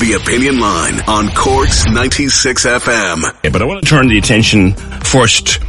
The 0.00 0.14
Opinion 0.14 0.58
Line 0.58 0.98
on 1.06 1.28
Cork's 1.34 1.84
96 1.84 2.64
FM. 2.64 3.22
Yeah, 3.44 3.50
but 3.50 3.60
I 3.60 3.66
want 3.66 3.84
to 3.84 3.86
turn 3.86 4.08
the 4.08 4.16
attention 4.16 4.72
first 4.72 5.60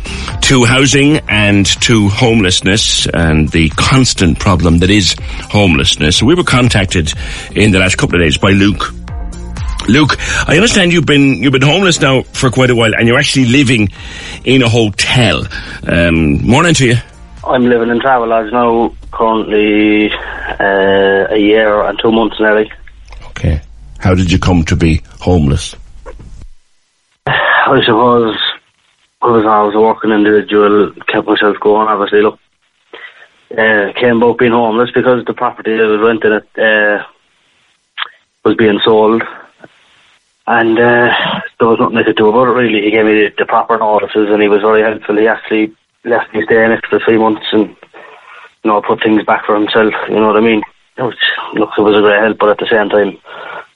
to 0.44 0.64
housing 0.64 1.18
and 1.28 1.66
to 1.82 2.08
homelessness 2.08 3.08
and 3.08 3.50
the 3.50 3.68
constant 3.72 4.40
problem 4.40 4.80
that 4.80 4.90
is 4.90 5.18
homelessness. 5.50 6.24
We 6.24 6.34
were 6.34 6.46
contacted 6.46 7.12
in 7.54 7.72
the 7.72 7.80
last 7.80 7.98
couple 7.98 8.16
of 8.16 8.22
days 8.22 8.38
by 8.38 8.52
Luke. 8.52 8.94
Luke, 9.90 10.16
I 10.48 10.56
understand 10.56 10.94
you've 10.94 11.06
been 11.06 11.44
you've 11.44 11.52
been 11.52 11.62
homeless 11.62 12.00
now 12.00 12.22
for 12.22 12.50
quite 12.50 12.70
a 12.70 12.76
while, 12.76 12.96
and 12.96 13.10
you're 13.10 13.20
actually 13.20 13.48
living 13.48 13.90
in 14.46 14.62
a 14.62 14.70
hotel. 14.70 15.44
Um, 15.86 16.48
morning 16.48 16.74
to 16.76 16.88
you. 16.88 16.96
I'm 17.46 17.66
living 17.66 17.90
in 17.90 18.00
Travelodge 18.00 18.54
now, 18.54 18.96
currently 19.12 20.10
uh, 20.10 21.34
a 21.34 21.38
year 21.38 21.82
and 21.84 22.00
two 22.02 22.14
months 22.14 22.40
nearly. 22.40 22.72
Okay. 23.26 23.62
How 24.02 24.16
did 24.16 24.32
you 24.32 24.40
come 24.40 24.64
to 24.66 24.76
be 24.76 25.04
homeless? 25.20 25.76
I 27.28 27.80
suppose 27.86 28.36
I 29.22 29.28
was 29.28 29.46
always 29.46 29.76
a 29.76 29.80
working 29.80 30.10
individual, 30.10 30.92
kept 31.08 31.28
myself 31.28 31.58
going, 31.60 31.88
obviously, 31.88 32.24
look. 32.24 32.40
Uh, 33.56 33.94
came 34.00 34.18
about 34.18 34.40
being 34.40 34.54
homeless 34.54 34.90
because 34.92 35.24
the 35.26 35.34
property 35.34 35.74
I 35.74 35.86
was 35.86 36.00
renting 36.02 36.32
it 36.32 36.48
uh, 36.58 37.04
was 38.44 38.56
being 38.56 38.80
sold. 38.84 39.22
And 40.48 40.80
uh, 40.80 41.14
there 41.60 41.68
was 41.68 41.80
nothing 41.80 41.98
I 41.98 42.04
could 42.04 42.16
do 42.16 42.30
about 42.30 42.48
it 42.48 42.58
really. 42.58 42.82
He 42.82 42.90
gave 42.90 43.06
me 43.06 43.14
the, 43.14 43.34
the 43.38 43.46
proper 43.46 43.78
notices 43.78 44.30
and 44.32 44.42
he 44.42 44.48
was 44.48 44.62
very 44.62 44.82
helpful. 44.82 45.18
He 45.18 45.28
actually 45.28 45.76
left 46.06 46.34
me 46.34 46.44
stay 46.46 46.66
an 46.66 46.72
extra 46.72 47.00
three 47.00 47.20
months 47.20 47.46
and, 47.52 47.68
you 48.64 48.72
know, 48.72 48.82
put 48.82 49.04
things 49.04 49.24
back 49.26 49.46
for 49.46 49.54
himself, 49.54 49.94
you 50.10 50.16
know 50.16 50.28
what 50.28 50.38
I 50.38 50.42
mean? 50.42 50.64
Was, 50.98 51.16
look, 51.54 51.70
it 51.78 51.82
was 51.82 51.98
a 51.98 52.02
great 52.02 52.22
help, 52.22 52.38
but 52.40 52.50
at 52.50 52.58
the 52.58 52.68
same 52.70 52.90
time, 52.90 53.18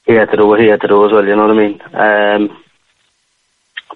he 0.06 0.14
had 0.14 0.30
to 0.31 0.38
do 0.38 0.48
what 0.48 0.59
he 0.59 0.67
had 0.67 0.81
to 0.81 0.88
do 0.88 1.06
as 1.06 1.11
well, 1.11 1.25
you 1.25 1.36
know 1.36 1.48
what 1.48 1.58
I 1.58 1.67
mean? 1.67 1.81
Um, 1.94 2.58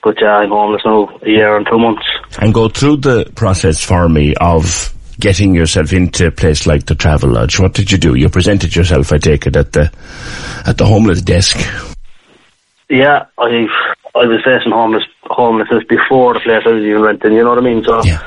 but 0.04 0.16
yeah, 0.22 0.38
I'm 0.38 0.50
homeless 0.50 0.82
now 0.86 1.10
a 1.22 1.30
year 1.30 1.58
and 1.58 1.68
two 1.70 1.78
months. 1.78 2.06
And 2.40 2.54
go 2.54 2.70
through 2.70 2.98
the 2.98 3.32
process 3.36 3.84
for 3.84 4.08
me 4.08 4.34
of 4.36 4.94
getting 5.20 5.54
yourself 5.54 5.92
into 5.92 6.28
a 6.28 6.32
place 6.32 6.66
like 6.66 6.86
the 6.86 6.96
Travelodge. 6.96 7.60
What 7.60 7.74
did 7.74 7.92
you 7.92 7.98
do? 7.98 8.16
You 8.16 8.30
presented 8.30 8.76
yourself, 8.76 9.12
I 9.12 9.18
take 9.18 9.46
it, 9.48 9.56
at 9.56 9.74
the 9.74 9.92
at 10.66 10.78
the 10.78 10.86
homeless 10.86 11.22
desk. 11.22 11.58
Yeah, 12.90 13.26
I 13.38 13.68
I 14.16 14.26
was 14.26 14.42
facing 14.44 14.72
homeless 14.72 15.04
homelessness 15.26 15.84
before 15.88 16.34
the 16.34 16.40
place 16.40 16.64
I 16.66 16.70
was 16.70 16.84
even 16.84 17.02
renting. 17.02 17.34
You 17.34 17.44
know 17.44 17.50
what 17.50 17.60
I 17.60 17.62
mean? 17.62 17.84
So 17.84 18.04
Yeah. 18.04 18.22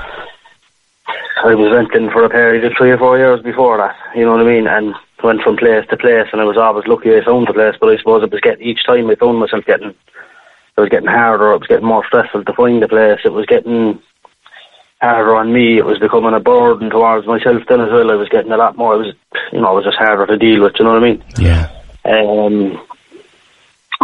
I 1.44 1.54
was 1.54 1.72
renting 1.72 2.10
for 2.10 2.24
a 2.24 2.30
period 2.30 2.64
of 2.64 2.72
three 2.76 2.90
or 2.90 2.98
four 2.98 3.18
years 3.18 3.40
before 3.42 3.78
that. 3.78 3.96
You 4.16 4.24
know 4.24 4.32
what 4.32 4.46
I 4.46 4.50
mean? 4.50 4.66
And 4.66 4.94
went 5.22 5.42
from 5.42 5.56
place 5.56 5.86
to 5.88 5.96
place, 5.96 6.28
and 6.32 6.40
I 6.40 6.44
was 6.44 6.56
always 6.56 6.86
lucky 6.86 7.14
I 7.16 7.24
found 7.24 7.48
the 7.48 7.52
place. 7.52 7.76
But 7.80 7.90
I 7.90 7.98
suppose 7.98 8.22
it 8.22 8.30
was 8.30 8.40
getting 8.40 8.66
each 8.66 8.84
time 8.84 9.08
I 9.10 9.14
found 9.14 9.38
myself 9.38 9.64
getting, 9.64 9.90
it 9.90 10.80
was 10.80 10.88
getting 10.88 11.08
harder. 11.08 11.52
It 11.52 11.58
was 11.58 11.68
getting 11.68 11.86
more 11.86 12.04
stressful 12.06 12.44
to 12.44 12.52
find 12.52 12.82
the 12.82 12.88
place. 12.88 13.20
It 13.24 13.32
was 13.32 13.46
getting 13.46 14.00
harder 15.00 15.34
on 15.34 15.52
me. 15.52 15.78
It 15.78 15.84
was 15.84 15.98
becoming 15.98 16.34
a 16.34 16.40
burden 16.40 16.90
towards 16.90 17.26
myself 17.26 17.62
then 17.68 17.80
as 17.80 17.90
well. 17.90 18.10
I 18.10 18.14
was 18.14 18.28
getting 18.28 18.52
a 18.52 18.56
lot 18.56 18.76
more. 18.76 18.94
It 18.94 19.06
was, 19.06 19.14
you 19.52 19.60
know, 19.60 19.72
it 19.72 19.76
was 19.76 19.84
just 19.84 19.98
harder 19.98 20.26
to 20.26 20.36
deal 20.36 20.62
with. 20.62 20.74
You 20.78 20.84
know 20.84 20.92
what 20.92 21.02
I 21.02 21.06
mean? 21.06 21.24
Yeah. 21.38 21.70
Um, 22.04 22.80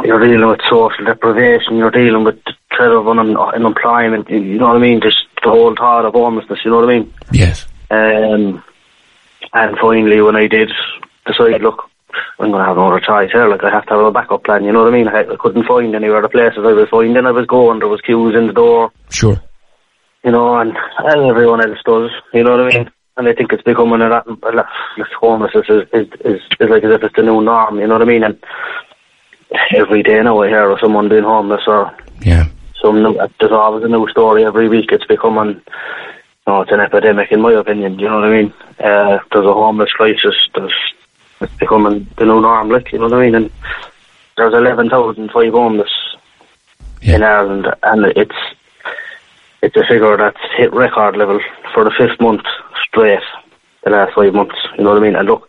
you're 0.04 0.20
dealing 0.20 0.48
with 0.48 0.60
social 0.69 1.04
deprivation, 1.04 1.76
you're 1.76 1.91
dealing 1.91 2.25
with 2.25 2.42
the 2.44 2.54
threat 2.75 2.91
of 2.91 3.08
un- 3.08 3.37
unemployment, 3.37 4.31
you 4.31 4.38
you 4.38 4.58
know 4.58 4.69
what 4.69 4.76
I 4.76 4.81
mean? 4.81 5.00
Just 5.00 5.28
the 5.43 5.50
whole 5.50 5.75
thought 5.75 6.04
of 6.04 6.12
homelessness, 6.15 6.60
you 6.65 6.71
know 6.71 6.81
what 6.81 6.91
I 6.91 6.99
mean? 6.99 7.15
Yes. 7.32 7.66
Um, 7.91 8.62
and 9.53 9.78
finally, 9.78 10.21
when 10.21 10.37
I 10.37 10.47
did 10.47 10.71
decide, 11.26 11.62
look, 11.62 11.84
I'm 12.38 12.50
going 12.50 12.60
to 12.62 12.65
have 12.66 12.76
another 12.78 13.00
choice 13.00 13.31
here, 13.32 13.49
like 13.49 13.62
I 13.65 13.71
have 13.71 13.87
to 13.87 13.94
have 13.94 14.00
a 14.06 14.10
backup 14.10 14.44
plan, 14.44 14.65
you 14.65 14.72
know 14.72 14.84
what 14.84 14.93
I 14.93 14.97
mean? 14.97 15.09
I, 15.09 15.21
I 15.21 15.37
couldn't 15.37 15.65
find 15.66 15.94
any 15.94 16.09
other 16.09 16.28
places 16.28 16.59
I 16.59 16.72
was 16.72 16.88
finding, 16.91 17.26
I 17.26 17.31
was 17.31 17.47
going, 17.47 17.78
there 17.78 17.88
was 17.88 18.00
queues 18.00 18.34
in 18.34 18.47
the 18.47 18.53
door, 18.53 18.93
Sure. 19.10 19.41
you 20.25 20.31
know, 20.31 20.56
and, 20.59 20.76
and 20.99 21.31
everyone 21.31 21.60
else 21.66 21.78
does, 21.84 22.10
you 22.32 22.43
know 22.43 22.56
what 22.56 22.75
I 22.75 22.78
mean? 22.78 22.91
And 23.16 23.28
I 23.28 23.34
think 23.34 23.53
it's 23.53 23.62
becoming 23.65 24.00
a 24.00 24.09
lot, 24.09 24.26
a 24.28 24.53
lot 24.53 24.69
this 24.97 25.09
homelessness 25.20 25.66
is, 25.69 25.88
is, 25.93 26.06
is, 26.25 26.41
is 26.60 26.70
like 26.70 26.84
as 26.84 26.93
if 26.93 27.03
it's 27.03 27.16
the 27.16 27.22
new 27.22 27.43
norm, 27.43 27.81
you 27.81 27.87
know 27.87 27.94
what 27.94 28.03
I 28.03 28.06
mean? 28.06 28.22
And 28.22 28.38
every 29.75 30.03
day 30.03 30.22
now 30.22 30.41
I 30.43 30.49
hear 30.49 30.70
of 30.70 30.78
someone 30.81 31.09
being 31.09 31.25
homeless 31.25 31.62
or 31.66 31.93
Yeah. 32.22 32.47
Some 32.88 33.03
new, 33.03 33.15
there's 33.38 33.53
always 33.53 33.84
a 33.84 33.88
new 33.88 34.09
story 34.09 34.44
every 34.44 34.69
week. 34.69 34.91
It's 34.93 35.04
becoming, 35.04 35.49
you 35.49 36.47
know, 36.47 36.62
it's 36.62 36.72
an 36.72 36.81
epidemic 36.81 37.31
in 37.31 37.41
my 37.43 37.53
opinion. 37.53 37.97
Do 37.97 38.03
you 38.03 38.09
know 38.09 38.21
what 38.21 38.25
I 38.25 38.43
mean? 38.43 38.54
Uh, 38.78 39.19
there's 39.32 39.47
a 39.47 39.53
homeless 39.53 39.93
crisis. 39.93 40.34
There's 40.54 40.75
it's 41.41 41.54
becoming 41.54 42.09
the 42.16 42.25
new 42.25 42.41
norm, 42.41 42.71
like 42.71 42.93
you 42.93 42.99
know 42.99 43.04
what 43.04 43.15
I 43.15 43.25
mean. 43.25 43.34
And 43.34 43.50
there's 44.37 44.54
eleven 44.54 44.88
thousand 44.88 45.31
five 45.31 45.53
homeless 45.53 45.91
in 47.03 47.22
Ireland, 47.22 47.66
and 47.82 48.06
it's 48.16 48.34
it's 49.62 49.76
a 49.76 49.84
figure 49.84 50.16
that's 50.16 50.41
hit 50.56 50.72
record 50.72 51.16
level 51.16 51.41
for 51.75 51.84
the 51.84 51.91
fifth 51.91 52.20
month 52.20 52.43
straight. 52.87 53.22
The 53.84 53.91
last 53.91 54.15
five 54.15 54.34
months, 54.34 54.56
you 54.76 54.82
know 54.82 54.91
what 54.91 55.03
I 55.03 55.06
mean. 55.06 55.15
And 55.15 55.28
look, 55.28 55.49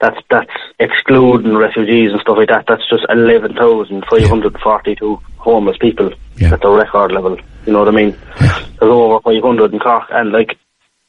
that's 0.00 0.18
that's 0.30 0.50
excluding 0.78 1.56
refugees 1.56 2.12
and 2.12 2.20
stuff 2.20 2.36
like 2.38 2.48
that. 2.48 2.66
That's 2.68 2.88
just 2.88 3.04
eleven 3.08 3.54
thousand 3.54 4.04
five 4.10 4.28
hundred 4.28 4.58
forty-two 4.60 5.20
homeless 5.38 5.76
people 5.78 6.10
Yeah. 6.36 6.52
at 6.54 6.60
the 6.60 6.70
record 6.70 7.12
level. 7.12 7.36
You 7.66 7.72
know 7.72 7.80
what 7.80 7.88
I 7.88 7.92
mean? 7.92 8.16
There's 8.38 8.62
over 8.82 9.20
five 9.20 9.42
hundred 9.42 9.72
in 9.72 9.80
Cork, 9.80 10.04
and 10.10 10.30
like 10.32 10.56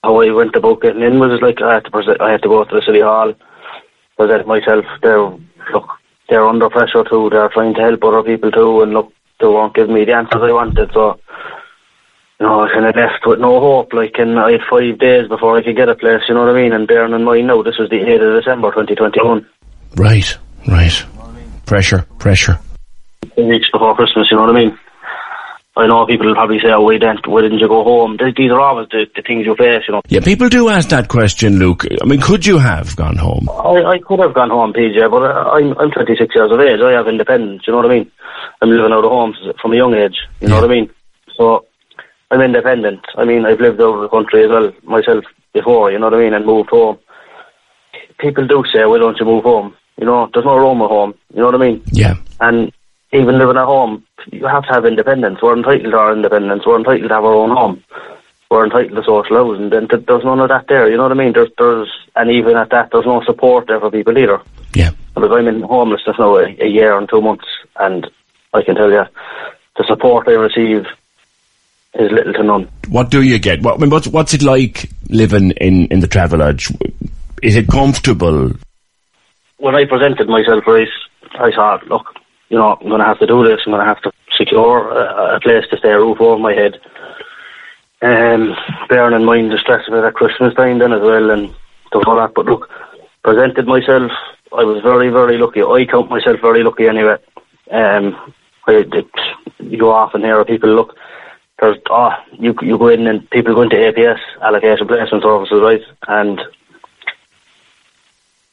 how 0.03 0.21
I 0.21 0.31
went 0.31 0.55
about 0.55 0.81
getting 0.81 1.03
in 1.03 1.19
was 1.19 1.41
like 1.41 1.61
I 1.61 1.75
had 1.75 1.85
to 1.85 1.91
present, 1.91 2.21
I 2.21 2.31
had 2.31 2.41
to 2.43 2.47
go 2.49 2.63
to 2.63 2.75
the 2.75 2.81
city 2.85 3.01
hall, 3.01 3.33
present 4.17 4.47
myself. 4.47 4.85
They're 5.01 5.29
look, 5.73 5.89
they're 6.29 6.47
under 6.47 6.69
pressure 6.69 7.03
too. 7.03 7.29
They're 7.29 7.49
trying 7.49 7.75
to 7.75 7.81
help 7.81 8.03
other 8.03 8.23
people 8.23 8.51
too, 8.51 8.81
and 8.81 8.93
look, 8.93 9.11
they 9.39 9.47
won't 9.47 9.75
give 9.75 9.89
me 9.89 10.05
the 10.05 10.13
answers 10.13 10.41
I 10.41 10.51
wanted. 10.51 10.91
So. 10.93 11.19
You 12.39 12.45
know, 12.45 12.61
I 12.61 12.69
kind 12.69 12.85
of 12.85 12.95
left 12.95 13.25
with 13.25 13.39
no 13.39 13.59
hope, 13.59 13.91
like, 13.91 14.15
and 14.17 14.39
I 14.39 14.53
had 14.53 14.61
five 14.69 14.97
days 14.97 15.27
before 15.27 15.57
I 15.57 15.63
could 15.63 15.75
get 15.75 15.89
a 15.89 15.95
place, 15.95 16.21
you 16.29 16.35
know 16.35 16.45
what 16.45 16.55
I 16.55 16.61
mean? 16.61 16.71
And 16.71 16.87
bearing 16.87 17.13
in 17.13 17.25
mind 17.25 17.47
now, 17.47 17.61
this 17.63 17.77
was 17.77 17.89
the 17.89 17.97
8th 17.97 18.37
of 18.37 18.43
December 18.43 18.71
2021. 18.71 19.45
Right. 19.97 20.37
Right. 20.65 21.05
Pressure. 21.65 22.05
Pressure. 22.17 22.57
Weeks 23.35 23.69
before 23.71 23.93
Christmas, 23.95 24.27
you 24.31 24.37
know 24.37 24.43
what 24.43 24.55
I 24.55 24.59
mean? 24.59 24.79
I 25.75 25.87
know 25.87 26.05
people 26.05 26.27
will 26.27 26.33
probably 26.33 26.59
say, 26.59 26.71
oh, 26.71 26.81
why 26.81 26.97
didn't, 26.97 27.27
why 27.27 27.41
didn't 27.41 27.59
you 27.59 27.67
go 27.67 27.83
home? 27.83 28.17
These 28.17 28.51
are 28.51 28.59
always 28.59 28.87
the, 28.89 29.05
the 29.15 29.21
things 29.21 29.45
you 29.45 29.55
face, 29.55 29.83
you 29.87 29.93
know. 29.93 30.01
Yeah, 30.07 30.19
people 30.19 30.49
do 30.49 30.69
ask 30.69 30.89
that 30.89 31.07
question, 31.07 31.59
Luke. 31.59 31.85
I 32.01 32.05
mean, 32.05 32.19
could 32.21 32.45
you 32.45 32.57
have 32.57 32.95
gone 32.95 33.15
home? 33.17 33.49
I, 33.49 33.83
I 33.83 33.99
could 33.99 34.19
have 34.19 34.33
gone 34.33 34.49
home, 34.49 34.73
PJ, 34.73 35.09
but 35.11 35.23
I'm, 35.23 35.77
I'm 35.77 35.91
26 35.91 36.35
years 36.35 36.51
of 36.51 36.59
age. 36.59 36.79
I 36.81 36.91
have 36.91 37.07
independence, 37.07 37.63
you 37.67 37.71
know 37.71 37.77
what 37.77 37.91
I 37.91 37.95
mean? 37.99 38.11
I'm 38.61 38.69
living 38.69 38.91
out 38.91 39.05
of 39.05 39.11
home 39.11 39.35
from 39.61 39.73
a 39.73 39.75
young 39.75 39.93
age, 39.93 40.17
you 40.41 40.47
know 40.47 40.55
what 40.55 40.69
I 40.69 40.73
mean? 40.73 40.89
So, 41.37 41.65
I'm 42.31 42.41
independent. 42.41 43.01
I 43.15 43.25
mean, 43.25 43.45
I've 43.45 43.59
lived 43.59 43.81
out 43.81 43.95
of 43.95 44.01
the 44.01 44.09
country 44.09 44.43
as 44.43 44.49
well 44.49 44.71
myself 44.83 45.25
before, 45.53 45.91
you 45.91 45.99
know 45.99 46.05
what 46.07 46.13
I 46.13 46.19
mean, 46.19 46.33
and 46.33 46.45
moved 46.45 46.69
home. 46.69 46.99
People 48.19 48.45
do 48.45 48.63
say, 48.71 48.85
why 48.85 48.99
don't 48.99 49.17
you 49.19 49.25
move 49.25 49.43
home? 49.43 49.75
You 49.97 50.05
know, 50.05 50.29
there's 50.33 50.45
no 50.45 50.57
room 50.57 50.81
at 50.81 50.89
home, 50.89 51.13
you 51.33 51.39
know 51.39 51.45
what 51.45 51.55
I 51.55 51.57
mean? 51.57 51.83
Yeah. 51.91 52.15
And 52.39 52.71
even 53.11 53.39
living 53.39 53.57
at 53.57 53.65
home, 53.65 54.05
you 54.31 54.45
have 54.45 54.63
to 54.63 54.73
have 54.73 54.85
independence. 54.85 55.39
We're 55.41 55.57
entitled 55.57 55.91
to 55.91 55.97
our 55.97 56.13
independence. 56.13 56.63
We're 56.65 56.77
entitled 56.77 57.09
to 57.09 57.15
have 57.15 57.25
our 57.25 57.33
own 57.33 57.49
home. 57.49 57.83
We're 58.51 58.65
entitled 58.65 58.95
to 58.95 59.03
social 59.03 59.35
housing. 59.35 59.69
Then 59.69 59.87
th- 59.87 60.05
there's 60.05 60.23
none 60.23 60.39
of 60.39 60.49
that 60.49 60.67
there. 60.67 60.89
You 60.89 60.97
know 60.97 61.03
what 61.03 61.11
I 61.11 61.15
mean? 61.15 61.33
There's 61.33 61.49
there's 61.57 61.89
and 62.15 62.31
even 62.31 62.57
at 62.57 62.71
that, 62.71 62.89
there's 62.91 63.05
no 63.05 63.23
support 63.23 63.67
there 63.67 63.79
for 63.79 63.91
people 63.91 64.17
either. 64.17 64.41
Yeah. 64.73 64.91
Like 65.15 65.31
I'm 65.31 65.47
in 65.47 65.61
homelessness 65.61 66.17
now 66.17 66.37
a, 66.37 66.55
a 66.59 66.67
year 66.67 66.97
and 66.97 67.07
two 67.07 67.21
months, 67.21 67.45
and 67.79 68.09
I 68.53 68.63
can 68.63 68.75
tell 68.75 68.91
you, 68.91 69.05
the 69.77 69.83
support 69.87 70.27
I 70.27 70.31
receive 70.31 70.85
is 71.95 72.11
little 72.11 72.33
to 72.33 72.43
none. 72.43 72.69
What 72.89 73.09
do 73.09 73.21
you 73.21 73.39
get? 73.39 73.61
What, 73.61 73.75
I 73.75 73.77
mean, 73.77 73.89
what's, 73.89 74.07
what's 74.07 74.33
it 74.33 74.43
like 74.43 74.89
living 75.09 75.51
in, 75.51 75.87
in 75.87 75.99
the 75.99 76.07
Travelodge? 76.07 76.75
Is 77.41 77.55
it 77.55 77.67
comfortable? 77.67 78.51
When 79.57 79.75
I 79.75 79.85
presented 79.85 80.27
myself, 80.27 80.65
right, 80.67 80.87
I 81.39 81.51
thought, 81.51 81.87
look, 81.87 82.05
you 82.49 82.57
know, 82.57 82.77
I'm 82.79 82.87
going 82.87 82.99
to 82.99 83.05
have 83.05 83.19
to 83.19 83.27
do 83.27 83.43
this. 83.43 83.61
I'm 83.65 83.71
going 83.71 83.85
to 83.85 83.93
have 83.93 84.01
to 84.03 84.11
secure 84.37 84.89
a, 84.89 85.35
a 85.35 85.39
place 85.39 85.65
to 85.69 85.77
stay, 85.77 85.91
a 85.91 85.99
roof 85.99 86.19
over 86.21 86.39
my 86.39 86.53
head. 86.53 86.79
Um, 88.01 88.55
bearing 88.87 89.15
in 89.15 89.25
mind 89.25 89.51
the 89.51 89.57
stress 89.57 89.85
of 89.87 89.93
it 89.93 90.05
at 90.05 90.13
Christmas 90.13 90.53
time 90.53 90.79
then 90.79 90.93
as 90.93 91.01
well 91.01 91.31
and 91.31 91.53
stuff 91.87 92.03
like 92.07 92.17
that. 92.17 92.33
But 92.33 92.45
look, 92.45 92.69
presented 93.23 93.67
myself. 93.67 94.11
I 94.57 94.63
was 94.63 94.81
very, 94.81 95.09
very 95.09 95.37
lucky. 95.37 95.61
I 95.61 95.85
count 95.85 96.09
myself 96.09 96.39
very 96.41 96.63
lucky 96.63 96.87
anyway. 96.87 97.17
Um, 97.71 98.33
I, 98.67 98.85
it, 98.91 99.09
you 99.59 99.91
often 99.91 100.21
hear 100.21 100.43
people 100.45 100.69
look. 100.69 100.95
There's 101.59 101.77
oh, 101.89 102.11
you 102.33 102.55
you 102.61 102.77
go 102.77 102.87
in 102.87 103.07
and 103.07 103.29
people 103.29 103.53
go 103.53 103.63
into 103.63 103.75
APS 103.75 104.19
allocation 104.41 104.87
placement 104.87 105.23
services, 105.23 105.61
right? 105.61 105.81
And 106.07 106.39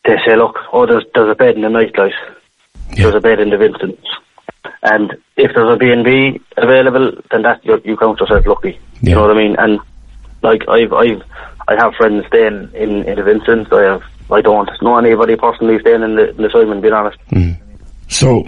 they 0.04 0.16
say, 0.24 0.36
look, 0.36 0.58
oh, 0.72 0.86
there's 0.86 1.04
there's 1.14 1.30
a 1.30 1.34
bed 1.34 1.56
in 1.56 1.62
the 1.62 1.68
nightlight. 1.68 2.14
Yeah. 2.90 3.04
There's 3.04 3.14
a 3.14 3.20
bed 3.20 3.40
in 3.40 3.50
the 3.50 3.58
Vincent. 3.58 3.98
And 4.82 5.12
if 5.36 5.52
there's 5.54 5.74
a 5.74 5.76
B&B 5.76 6.40
available, 6.56 7.12
then 7.30 7.42
that 7.42 7.64
you, 7.64 7.80
you 7.84 7.96
count 7.96 8.20
yourself 8.20 8.46
lucky. 8.46 8.78
Yeah. 9.00 9.10
You 9.10 9.14
know 9.16 9.22
what 9.22 9.30
I 9.30 9.34
mean? 9.34 9.56
And 9.58 9.80
like 10.42 10.68
I've 10.68 10.92
I've 10.92 11.22
I 11.68 11.76
have 11.76 11.94
friends 11.94 12.26
staying 12.28 12.70
in 12.74 13.04
in 13.04 13.16
the 13.16 13.22
Vincent. 13.22 13.72
I 13.72 13.82
have 13.82 14.02
I 14.30 14.40
don't 14.40 14.70
know 14.82 14.98
anybody 14.98 15.36
personally 15.36 15.78
staying 15.80 16.02
in 16.02 16.16
the, 16.16 16.30
in 16.30 16.42
the 16.42 16.50
Simon. 16.50 16.80
Being 16.80 16.94
honest. 16.94 17.18
Hmm. 17.30 17.52
So, 18.08 18.44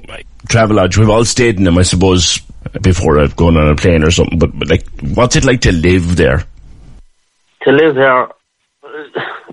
Travelodge, 0.47 0.97
we've 0.97 1.09
all 1.09 1.25
stayed 1.25 1.57
in 1.57 1.65
them, 1.65 1.79
I 1.79 1.83
suppose, 1.83 2.41
before 2.83 3.19
I've 3.19 3.37
gone 3.37 3.57
on 3.57 3.69
a 3.69 3.77
plane 3.77 4.03
or 4.03 4.11
something, 4.11 4.39
but, 4.39 4.57
but 4.59 4.69
like, 4.69 4.87
what's 5.15 5.37
it 5.37 5.45
like 5.45 5.61
to 5.63 5.73
live 5.73 6.17
there? 6.17 6.45
to 7.63 7.73
live 7.73 7.95
there, 7.95 8.29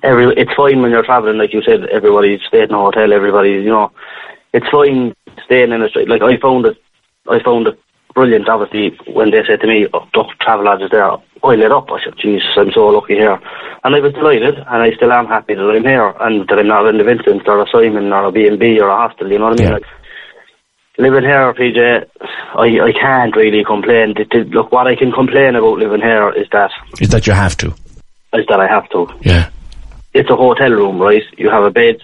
every 0.03 0.33
it's 0.35 0.53
fine 0.53 0.81
when 0.81 0.91
you're 0.91 1.03
traveling. 1.03 1.38
Like 1.38 1.53
you 1.53 1.62
said, 1.62 1.85
everybody's 1.85 2.41
staying 2.47 2.69
in 2.69 2.75
a 2.75 2.77
hotel. 2.77 3.12
Everybody, 3.12 3.51
you 3.51 3.69
know, 3.69 3.91
it's 4.53 4.67
fine 4.69 5.13
staying 5.44 5.71
in 5.71 5.81
a 5.81 5.89
street. 5.89 6.09
Like 6.09 6.21
I 6.21 6.38
found 6.38 6.65
it, 6.65 6.77
I 7.29 7.41
found 7.44 7.67
it 7.67 7.79
brilliant. 8.13 8.47
Obviously, 8.47 8.97
when 9.12 9.31
they 9.31 9.44
said 9.45 9.62
to 9.62 9.67
me, 9.67 9.88
"Oh, 9.94 10.07
look, 10.15 10.27
Travelodge 10.39 10.83
is 10.83 10.91
there," 10.91 11.12
I 11.44 11.56
lit 11.56 11.71
up. 11.71 11.91
I 11.91 12.03
said, 12.03 12.17
"Jesus, 12.17 12.50
I'm 12.56 12.71
so 12.71 12.88
lucky 12.88 13.15
here," 13.15 13.39
and 13.83 13.95
I 13.95 14.00
was 14.00 14.13
delighted, 14.13 14.56
and 14.56 14.81
I 14.83 14.91
still 14.94 15.12
am 15.12 15.27
happy 15.27 15.56
that 15.56 15.69
I'm 15.69 15.83
here 15.83 16.13
and 16.21 16.47
that 16.47 16.59
I'm 16.59 16.67
not 16.67 16.88
in 16.88 16.97
the 16.97 17.03
Vincent 17.03 17.47
or 17.47 17.62
a 17.62 17.67
Simon 17.69 18.13
or 18.13 18.25
a 18.25 18.31
B 18.31 18.47
and 18.47 18.59
B 18.59 18.79
or 18.79 18.89
a 18.89 18.95
hostel. 18.95 19.31
You 19.31 19.39
know 19.39 19.50
what 19.50 19.59
I 19.59 19.63
mean? 19.63 19.71
Yeah. 19.71 19.73
Like, 19.75 19.85
living 20.97 21.24
here, 21.24 21.53
PJ, 21.53 22.06
I 22.56 22.80
I 22.88 22.92
can't 22.94 23.36
really 23.36 23.63
complain. 23.63 24.13
The- 24.15 24.25
the- 24.31 24.50
Look, 24.56 24.71
what 24.71 24.88
I 24.88 24.95
can 24.95 25.12
complain 25.12 25.56
about 25.56 25.77
living 25.80 26.01
here 26.01 26.30
is 26.31 26.47
that 26.51 26.71
Is 27.00 27.09
that 27.09 27.27
you 27.27 27.33
have 27.33 27.56
to? 27.57 27.68
is 28.33 28.45
that 28.50 28.59
I 28.59 28.68
have 28.68 28.88
to 28.89 29.07
Yeah. 29.21 29.45
it's 30.13 30.30
a 30.30 30.36
hotel 30.36 30.71
room, 30.71 31.00
right? 31.00 31.24
You 31.38 31.50
have 31.50 31.63
a 31.63 31.71
bed, 31.71 31.97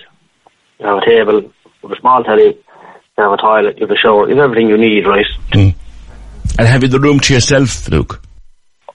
you 0.80 0.86
have 0.86 0.98
a 0.98 1.06
table, 1.06 1.42
you 1.42 1.54
have 1.84 1.92
a 1.92 2.00
small 2.00 2.24
telly, 2.24 2.56
you 3.18 3.24
have 3.24 3.32
a 3.34 3.38
toilet, 3.38 3.78
you 3.78 3.86
have 3.88 3.92
a 3.96 3.98
shower, 3.98 4.30
you 4.30 4.36
have 4.36 4.46
everything 4.46 4.70
you 4.70 4.78
need, 4.78 5.06
right? 5.08 5.26
Hmm. 5.54 5.70
And 6.58 6.68
have 6.68 6.84
you 6.84 6.90
the 6.90 7.00
room 7.00 7.20
to 7.22 7.34
yourself, 7.34 7.90
Luke? 7.90 8.22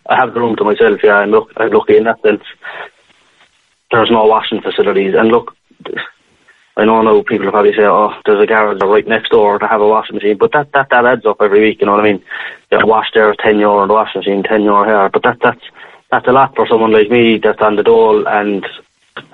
I 0.08 0.14
have 0.16 0.32
the 0.34 0.40
room 0.40 0.56
to 0.56 0.64
myself, 0.64 1.00
yeah, 1.02 1.16
I'm, 1.16 1.30
look, 1.30 1.50
I'm 1.56 1.70
lucky 1.72 1.96
in 1.96 2.04
that 2.04 2.20
sense. 2.22 2.42
There's 3.90 4.10
no 4.10 4.24
washing 4.24 4.60
facilities, 4.62 5.14
and 5.14 5.28
look, 5.28 5.54
I 6.76 6.84
know 6.84 7.00
now 7.02 7.22
people 7.22 7.50
probably 7.50 7.72
say, 7.72 7.84
oh, 7.84 8.12
there's 8.24 8.42
a 8.42 8.46
garage 8.46 8.80
right 8.82 9.06
next 9.06 9.30
door 9.30 9.58
to 9.58 9.66
have 9.66 9.80
a 9.80 9.88
washing 9.88 10.16
machine, 10.16 10.36
but 10.38 10.52
that, 10.52 10.72
that, 10.72 10.88
that 10.90 11.06
adds 11.06 11.24
up 11.24 11.38
every 11.40 11.60
week, 11.60 11.80
you 11.80 11.86
know 11.86 11.92
what 11.92 12.04
I 12.04 12.12
mean? 12.12 12.22
You 12.70 12.86
wash 12.86 13.06
there, 13.14 13.34
10 13.34 13.58
euro 13.58 13.82
in 13.82 13.88
the 13.88 13.94
washing 13.94 14.20
machine, 14.20 14.42
10 14.42 14.62
euro 14.62 14.84
here, 14.84 15.08
but 15.08 15.22
that, 15.22 15.38
that's, 15.42 15.62
that's 16.10 16.28
a 16.28 16.32
lot 16.32 16.54
for 16.54 16.66
someone 16.68 16.92
like 16.92 17.10
me 17.10 17.38
that's 17.42 17.60
on 17.60 17.76
the 17.76 17.82
dole 17.82 18.26
and 18.28 18.64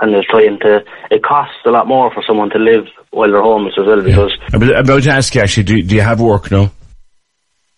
and 0.00 0.14
is 0.14 0.24
trying 0.30 0.60
to. 0.60 0.84
It 1.10 1.24
costs 1.24 1.56
a 1.66 1.70
lot 1.70 1.88
more 1.88 2.12
for 2.12 2.22
someone 2.24 2.50
to 2.50 2.58
live 2.58 2.86
while 3.10 3.30
they're 3.30 3.42
homeless 3.42 3.74
as 3.78 3.86
well 3.86 4.00
because 4.00 4.30
I'm 4.52 4.62
about 4.62 5.02
to 5.02 5.10
ask 5.10 5.34
you 5.34 5.40
actually, 5.40 5.64
do, 5.64 5.82
do 5.82 5.96
you 5.96 6.02
have 6.02 6.20
work 6.20 6.52
now? 6.52 6.70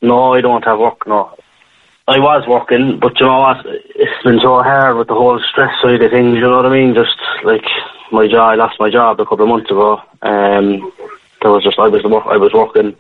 no, 0.05 0.35
I 0.35 0.41
don't 0.43 0.65
have 0.65 0.79
work. 0.79 1.07
No, 1.07 1.33
I 2.07 2.19
was 2.19 2.45
working, 2.47 2.99
but 3.01 3.19
you 3.19 3.27
know 3.27 3.41
what? 3.41 3.65
It's 3.97 4.23
been 4.23 4.39
so 4.43 4.63
hard 4.63 4.99
with 4.99 5.09
the 5.09 5.15
whole 5.15 5.41
stress 5.51 5.73
side 5.83 6.03
of 6.03 6.11
things. 6.11 6.35
You 6.35 6.43
know 6.43 6.57
what 6.57 6.67
I 6.67 6.73
mean? 6.73 6.95
Just 6.95 7.17
like 7.43 7.65
my 8.13 8.27
job, 8.29 8.51
I 8.51 8.55
lost 8.55 8.79
my 8.81 8.91
job 8.91 9.21
a 9.21 9.25
couple 9.27 9.43
of 9.43 9.49
months 9.49 9.71
ago. 9.71 10.01
Um, 10.23 10.93
there 11.43 11.51
was 11.51 11.63
just 11.65 11.79
I 11.79 11.89
was 11.89 12.03
work, 12.05 12.25
I 12.27 12.37
was 12.37 12.53
working 12.53 12.95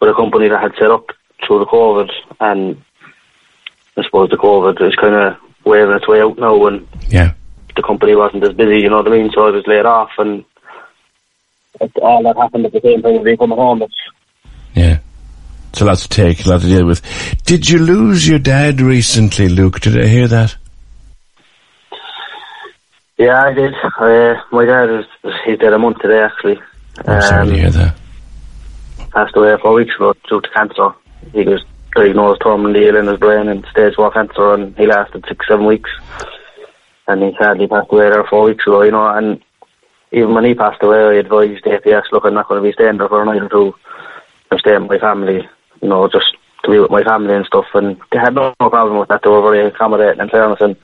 with 0.00 0.10
a 0.10 0.14
company 0.14 0.48
that 0.48 0.60
had 0.60 0.72
set 0.78 0.90
up 0.90 1.06
through 1.46 1.60
the 1.60 1.66
COVID, 1.66 2.10
and 2.40 2.82
I 3.96 4.02
suppose 4.04 4.30
the 4.30 4.36
COVID 4.36 4.80
is 4.86 4.94
kind 4.96 5.14
of 5.14 5.36
waving 5.64 5.94
its 5.96 6.08
way 6.08 6.20
out 6.20 6.38
now, 6.38 6.66
and 6.66 6.86
Yeah. 7.08 7.32
the 7.74 7.82
company 7.82 8.14
wasn't 8.14 8.44
as 8.44 8.54
busy. 8.54 8.78
You 8.80 8.90
know 8.90 8.98
what 8.98 9.08
I 9.08 9.10
mean? 9.10 9.30
So 9.32 9.46
I 9.46 9.50
was 9.50 9.66
laid 9.66 9.84
off, 9.86 10.10
and 10.18 10.44
all 12.00 12.22
that 12.22 12.36
happened 12.36 12.66
at 12.66 12.72
the 12.72 12.80
same 12.80 13.02
time 13.02 13.16
as 13.16 13.24
me 13.24 13.36
coming 13.36 13.58
home. 13.58 13.82
It's, 13.82 13.94
Yeah. 14.74 14.98
It's 15.70 15.82
a 15.82 15.84
lot 15.84 15.98
to 15.98 16.08
take, 16.08 16.46
a 16.46 16.48
lot 16.48 16.62
to 16.62 16.66
deal 16.66 16.86
with. 16.86 17.02
Did 17.44 17.68
you 17.68 17.78
lose 17.78 18.26
your 18.26 18.38
dad 18.38 18.80
recently, 18.80 19.48
Luke? 19.50 19.80
Did 19.80 20.02
I 20.02 20.06
hear 20.06 20.26
that? 20.28 20.56
Yeah, 23.18 23.42
I 23.44 23.52
did. 23.52 23.74
Uh, 23.98 24.34
my 24.52 24.64
dad 24.64 24.90
is 24.90 25.06
he's 25.44 25.58
dead 25.58 25.72
a 25.72 25.78
month 25.78 25.98
today 26.00 26.20
actually. 26.20 26.60
I'm 27.06 27.22
sorry 27.22 27.46
to 27.46 27.52
Um, 27.52 27.58
hear 27.58 27.70
that. 27.70 27.94
passed 29.12 29.36
away 29.36 29.56
four 29.60 29.74
weeks 29.74 29.94
ago 29.94 30.14
due 30.28 30.40
to 30.40 30.48
cancer. 30.50 30.90
He 31.32 31.44
was 31.44 31.62
diagnosed 31.94 32.40
terminally 32.42 32.86
ill 32.88 32.96
in 32.96 33.06
his 33.06 33.18
brain 33.18 33.48
and 33.48 33.64
stage 33.70 33.94
four 33.94 34.10
cancer, 34.10 34.54
and 34.54 34.76
he 34.76 34.86
lasted 34.86 35.24
six, 35.28 35.46
seven 35.48 35.66
weeks. 35.66 35.90
And 37.08 37.22
he 37.22 37.34
sadly 37.38 37.66
passed 37.68 37.92
away 37.92 38.10
there 38.10 38.24
four 38.24 38.44
weeks 38.44 38.66
ago, 38.66 38.82
you 38.82 38.90
know. 38.90 39.06
And 39.08 39.40
even 40.12 40.34
when 40.34 40.44
he 40.44 40.54
passed 40.54 40.82
away, 40.82 40.98
I 40.98 41.20
advised 41.20 41.64
the 41.64 41.70
APS, 41.70 42.10
look, 42.12 42.24
I'm 42.24 42.34
not 42.34 42.48
going 42.48 42.62
to 42.62 42.68
be 42.68 42.72
staying 42.72 42.98
there 42.98 43.08
for 43.08 43.22
a 43.22 43.24
night 43.26 43.42
or 43.42 43.48
two. 43.48 43.74
I'm 44.50 44.58
staying 44.58 44.82
with 44.82 44.90
my 44.90 44.98
family, 44.98 45.48
you 45.82 45.88
know, 45.88 46.08
just 46.08 46.26
to 46.64 46.70
be 46.70 46.78
with 46.78 46.90
my 46.90 47.02
family 47.04 47.34
and 47.34 47.46
stuff. 47.46 47.66
And 47.74 47.96
they 48.12 48.18
had 48.18 48.34
no 48.34 48.54
problem 48.58 48.98
with 48.98 49.08
that. 49.08 49.22
They 49.22 49.30
were 49.30 49.42
very 49.42 49.64
accommodating 49.66 50.20
and 50.20 50.30
fairness. 50.30 50.60
And 50.60 50.76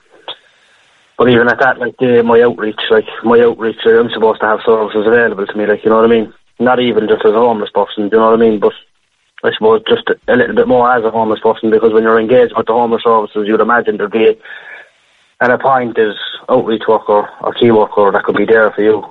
but 1.19 1.29
even 1.29 1.49
at 1.49 1.59
that, 1.61 1.79
like 1.79 1.97
the, 1.99 2.23
my 2.23 2.41
outreach, 2.43 2.81
like 2.91 3.07
my 3.25 3.41
outreach, 3.41 3.79
I'm 3.85 4.11
supposed 4.11 4.41
to 4.41 4.47
have 4.47 4.61
services 4.65 5.07
available 5.07 5.47
to 5.47 5.57
me, 5.57 5.67
like 5.67 5.85
you 5.85 5.91
know 5.91 5.97
what 5.97 6.11
I 6.11 6.15
mean. 6.15 6.33
Not 6.59 6.81
even 6.81 7.09
just 7.09 7.25
as 7.25 7.33
a 7.33 7.35
homeless 7.35 7.71
person, 7.71 8.09
do 8.09 8.17
you 8.17 8.21
know 8.21 8.31
what 8.31 8.41
I 8.41 8.45
mean? 8.45 8.61
But 8.61 8.73
I 9.45 9.53
suppose 9.53 9.83
just 9.89 10.09
a 10.29 10.37
little 10.37 10.55
bit 10.55 10.69
more 10.69 10.91
as 10.91 11.05
a 11.05 11.11
homeless 11.11 11.41
person, 11.41 11.71
because 11.71 11.93
when 11.93 12.05
you're 12.05 12.21
engaged 12.21 12.55
with 12.57 12.67
the 12.67 12.73
homeless 12.73 13.03
services, 13.03 13.47
you'd 13.47 13.61
imagine 13.61 13.97
there'd 13.97 14.13
be 14.13 14.29
a 14.29 14.37
an 15.43 15.51
appointed 15.51 16.15
outreach 16.49 16.85
worker 16.87 17.29
or 17.41 17.55
key 17.55 17.73
worker 17.73 18.13
that 18.13 18.23
could 18.23 18.37
be 18.37 18.45
there 18.45 18.71
for 18.71 18.83
you 18.83 19.05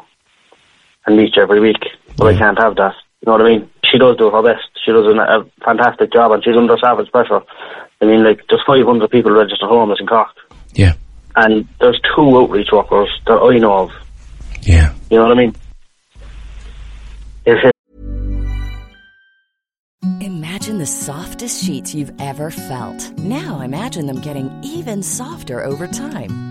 and 1.06 1.18
meet 1.18 1.36
you 1.36 1.42
every 1.42 1.60
week. 1.60 1.84
But 2.16 2.28
I 2.28 2.38
can't 2.38 2.58
have 2.58 2.76
that. 2.78 2.96
You 3.22 3.26
know 3.26 3.34
what 3.34 3.42
I 3.42 3.50
mean? 3.50 3.70
She 3.84 3.98
does 3.98 4.18
do 4.18 4.32
her 4.32 4.42
best. 4.42 4.68
She 4.84 4.92
does 4.92 5.06
a, 5.06 5.20
a 5.20 5.46
fantastic 5.64 6.14
job, 6.14 6.32
and 6.32 6.44
she's 6.44 6.56
under 6.56 6.78
savage 6.78 7.12
pressure. 7.12 7.42
I 8.02 8.06
mean, 8.06 8.24
like, 8.24 8.48
just 8.50 8.66
500 8.66 9.10
people 9.12 9.32
registered 9.32 9.68
homeless 9.68 10.00
in 10.00 10.08
Cork 10.08 10.30
Yeah. 10.74 10.94
And 11.36 11.68
there's 11.80 12.00
two 12.16 12.38
outreach 12.38 12.72
workers 12.72 13.10
that 13.28 13.34
I 13.34 13.58
know 13.58 13.74
of. 13.74 13.92
Yeah. 14.62 14.94
You 15.10 15.18
know 15.18 15.24
what 15.24 15.32
I 15.32 15.42
mean? 15.42 15.56
If 17.46 17.64
it, 17.64 17.72
Imagine 20.22 20.78
the 20.78 20.86
softest 20.86 21.64
sheets 21.64 21.96
you've 21.96 22.14
ever 22.20 22.52
felt. 22.52 23.18
Now 23.18 23.62
imagine 23.62 24.06
them 24.06 24.22
getting 24.22 24.52
even 24.64 25.02
softer 25.02 25.64
over 25.64 25.88
time. 25.88 26.51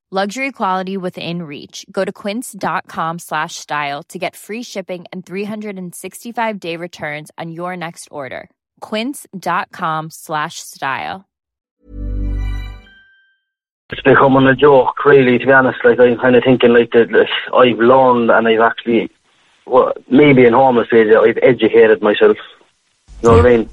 Luxury 0.13 0.51
quality 0.51 0.97
within 0.97 1.43
reach. 1.43 1.85
Go 1.89 2.03
to 2.03 2.11
quince.com 2.11 3.19
slash 3.19 3.55
style 3.55 4.03
to 4.09 4.19
get 4.19 4.35
free 4.35 4.61
shipping 4.61 5.05
and 5.13 5.25
365 5.25 6.59
day 6.59 6.75
returns 6.75 7.31
on 7.37 7.49
your 7.49 7.77
next 7.77 8.09
order. 8.11 8.49
Quince.com 8.81 10.09
slash 10.11 10.55
style. 10.59 11.23
It's 13.89 14.01
becoming 14.03 14.47
a 14.47 14.53
joke, 14.53 15.05
really, 15.05 15.39
to 15.39 15.45
be 15.45 15.51
honest. 15.53 15.79
Like, 15.85 16.01
I'm 16.01 16.17
kind 16.17 16.35
of 16.35 16.43
thinking, 16.43 16.73
like, 16.73 16.91
that 16.91 17.29
I've 17.55 17.79
learned 17.79 18.31
and 18.31 18.49
I've 18.49 18.59
actually, 18.59 19.09
well, 19.65 19.93
maybe 20.09 20.43
in 20.43 20.51
homeless 20.51 20.89
area, 20.91 21.21
I've 21.21 21.39
educated 21.41 22.01
myself. 22.01 22.35
You 23.23 23.29
know 23.29 23.37
what 23.37 23.45
I 23.45 23.57
mean? 23.57 23.69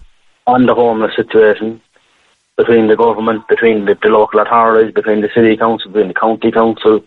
On 0.47 0.67
the 0.67 0.75
homeless 0.77 1.17
situation 1.17 1.81
between 2.59 2.89
the 2.89 2.97
government, 2.97 3.47
between 3.47 3.85
the, 3.85 3.97
the 4.03 4.09
local 4.09 4.41
authorities, 4.41 4.93
between 4.93 5.21
the 5.21 5.31
city 5.33 5.57
council, 5.57 5.91
between 5.93 6.09
the 6.09 6.15
county 6.15 6.51
council, 6.51 7.03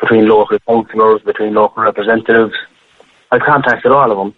between 0.00 0.26
local 0.26 0.58
councillors, 0.60 1.20
between 1.22 1.52
local 1.52 1.82
representatives. 1.82 2.54
I've 3.30 3.42
contacted 3.42 3.92
all 3.92 4.10
of 4.10 4.16
them. 4.16 4.34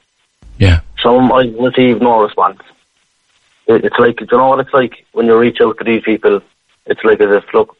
Yeah. 0.58 0.80
Some 1.00 1.32
I've 1.32 1.54
received 1.54 2.02
no 2.02 2.20
response. 2.20 2.60
It, 3.68 3.84
it's 3.84 3.98
like, 3.98 4.20
you 4.20 4.26
know 4.32 4.48
what 4.48 4.60
it's 4.60 4.74
like 4.74 5.06
when 5.12 5.26
you 5.26 5.38
reach 5.38 5.60
out 5.60 5.78
to 5.78 5.84
these 5.84 6.02
people? 6.02 6.40
It's 6.84 7.04
like 7.04 7.20
as 7.20 7.30
if, 7.30 7.54
look, 7.54 7.76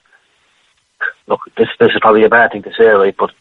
look, 1.26 1.40
this 1.56 1.68
this 1.80 1.92
is 1.92 2.00
probably 2.00 2.22
a 2.22 2.28
bad 2.28 2.52
thing 2.52 2.62
to 2.62 2.72
say, 2.74 2.86
right? 2.86 3.16
But 3.16 3.32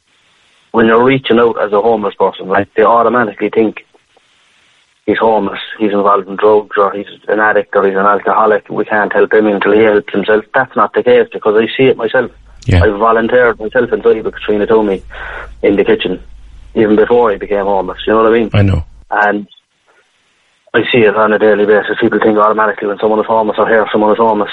when 0.71 0.87
you're 0.87 1.03
reaching 1.03 1.37
out 1.37 1.61
as 1.61 1.71
a 1.71 1.81
homeless 1.81 2.15
person, 2.15 2.47
right, 2.47 2.67
they 2.75 2.83
automatically 2.83 3.49
think 3.49 3.85
he's 5.05 5.17
homeless, 5.17 5.59
he's 5.79 5.91
involved 5.91 6.27
in 6.27 6.35
drugs, 6.35 6.75
or 6.77 6.91
he's 6.93 7.07
an 7.27 7.39
addict, 7.39 7.75
or 7.75 7.85
he's 7.85 7.95
an 7.95 8.05
alcoholic. 8.05 8.69
We 8.69 8.85
can't 8.85 9.13
help 9.13 9.33
him 9.33 9.47
until 9.47 9.74
he 9.74 9.83
helps 9.83 10.12
himself. 10.12 10.45
That's 10.53 10.75
not 10.75 10.93
the 10.93 11.03
case 11.03 11.27
because 11.31 11.55
I 11.55 11.67
see 11.77 11.88
it 11.88 11.97
myself. 11.97 12.31
Yeah. 12.65 12.83
I 12.83 12.89
volunteered 12.89 13.59
myself 13.59 13.91
inside 13.91 14.24
with 14.24 14.33
Caitriona 14.33 14.65
Twomey 14.65 15.03
in 15.62 15.75
the 15.75 15.83
kitchen, 15.83 16.24
even 16.74 16.95
before 16.95 17.31
he 17.31 17.38
became 17.38 17.65
homeless. 17.65 18.00
You 18.07 18.13
know 18.13 18.24
what 18.24 18.33
I 18.33 18.39
mean? 18.39 18.50
I 18.53 18.62
know. 18.63 18.83
And 19.12 19.47
I 20.74 20.81
see 20.91 21.03
it 21.03 21.15
on 21.15 21.31
a 21.31 21.39
daily 21.39 21.65
basis. 21.65 21.97
People 22.01 22.19
think 22.19 22.38
automatically 22.38 22.88
when 22.88 22.97
someone 23.00 23.19
is 23.19 23.27
homeless 23.27 23.57
or 23.59 23.67
hear 23.67 23.88
someone 23.91 24.12
is 24.12 24.17
homeless. 24.17 24.51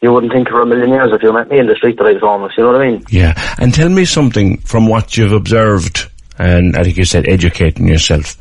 You 0.00 0.12
wouldn't 0.12 0.32
think 0.32 0.48
for 0.48 0.62
a 0.62 0.66
million 0.66 0.90
years 0.90 1.10
if 1.12 1.22
you 1.22 1.32
met 1.32 1.48
me 1.48 1.58
in 1.58 1.66
the 1.66 1.74
street 1.74 1.98
that 1.98 2.06
I 2.06 2.12
was 2.12 2.22
homeless. 2.22 2.52
You 2.56 2.62
know 2.62 2.72
what 2.72 2.80
I 2.80 2.90
mean? 2.90 3.04
Yeah. 3.10 3.34
And 3.58 3.74
tell 3.74 3.88
me 3.88 4.04
something 4.04 4.58
from 4.58 4.86
what 4.86 5.16
you've 5.16 5.32
observed, 5.32 6.08
and 6.38 6.76
I 6.76 6.84
think 6.84 6.96
you 6.96 7.04
said 7.04 7.28
educating 7.28 7.88
yourself. 7.88 8.36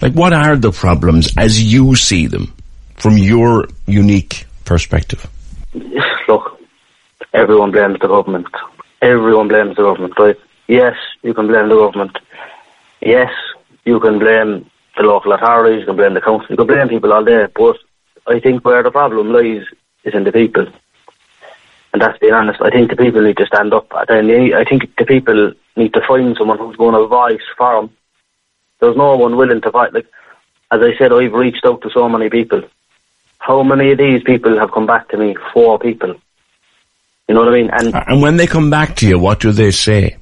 Like, 0.00 0.14
what 0.14 0.32
are 0.32 0.56
the 0.56 0.72
problems 0.72 1.36
as 1.36 1.62
you 1.62 1.94
see 1.94 2.26
them 2.26 2.54
from 2.96 3.18
your 3.18 3.68
unique 3.86 4.46
perspective? 4.64 5.26
Look, 6.28 6.60
everyone 7.34 7.70
blames 7.70 7.98
the 8.00 8.08
government. 8.08 8.46
Everyone 9.02 9.48
blames 9.48 9.76
the 9.76 9.82
government, 9.82 10.14
right? 10.18 10.36
Yes, 10.68 10.96
you 11.22 11.34
can 11.34 11.48
blame 11.48 11.68
the 11.68 11.76
government. 11.76 12.18
Yes, 13.00 13.30
you 13.84 14.00
can 14.00 14.18
blame 14.18 14.70
the 14.96 15.02
local 15.02 15.32
authorities, 15.32 15.80
you 15.80 15.86
can 15.86 15.96
blame 15.96 16.14
the 16.14 16.20
council, 16.20 16.46
you 16.50 16.56
can 16.56 16.66
blame 16.66 16.88
people 16.88 17.12
all 17.12 17.24
day, 17.24 17.46
but 17.54 17.76
I 18.26 18.40
think 18.40 18.64
where 18.64 18.82
the 18.82 18.90
problem 18.90 19.32
lies 19.32 19.64
is 20.04 20.14
in 20.14 20.24
the 20.24 20.32
people. 20.32 20.66
And 21.92 22.00
that's 22.00 22.18
being 22.18 22.32
honest. 22.32 22.60
I 22.62 22.70
think 22.70 22.90
the 22.90 22.96
people 22.96 23.22
need 23.22 23.36
to 23.38 23.46
stand 23.46 23.74
up. 23.74 23.88
I 23.92 24.04
think 24.06 24.96
the 24.96 25.04
people 25.04 25.52
need 25.76 25.92
to 25.94 26.06
find 26.06 26.36
someone 26.36 26.58
who's 26.58 26.76
going 26.76 26.94
to 26.94 27.06
voice 27.06 27.40
for 27.56 27.80
them. 27.80 27.90
There's 28.80 28.96
no 28.96 29.16
one 29.16 29.36
willing 29.36 29.60
to 29.62 29.70
fight. 29.70 29.92
Like, 29.92 30.06
as 30.72 30.80
I 30.80 30.96
said, 30.98 31.12
I've 31.12 31.32
reached 31.32 31.64
out 31.64 31.82
to 31.82 31.90
so 31.90 32.08
many 32.08 32.30
people. 32.30 32.62
How 33.38 33.62
many 33.62 33.92
of 33.92 33.98
these 33.98 34.22
people 34.22 34.58
have 34.58 34.72
come 34.72 34.86
back 34.86 35.08
to 35.10 35.16
me? 35.16 35.36
Four 35.52 35.78
people. 35.78 36.14
You 37.28 37.34
know 37.34 37.40
what 37.44 37.54
I 37.54 37.56
mean? 37.56 37.70
And 37.70 37.94
And 38.06 38.22
when 38.22 38.36
they 38.36 38.46
come 38.46 38.70
back 38.70 38.96
to 38.96 39.08
you, 39.08 39.18
what 39.18 39.40
do 39.40 39.52
they 39.52 39.70
say? 39.70 40.16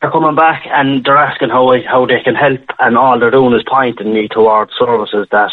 they're 0.00 0.10
coming 0.10 0.34
back 0.34 0.62
and 0.66 1.04
they're 1.04 1.16
asking 1.16 1.50
how 1.50 1.68
I, 1.68 1.82
how 1.82 2.06
they 2.06 2.20
can 2.24 2.34
help, 2.34 2.60
and 2.78 2.96
all 2.96 3.18
they're 3.18 3.30
doing 3.30 3.54
is 3.54 3.64
pointing 3.66 4.14
me 4.14 4.28
towards 4.28 4.72
services 4.78 5.26
that 5.30 5.50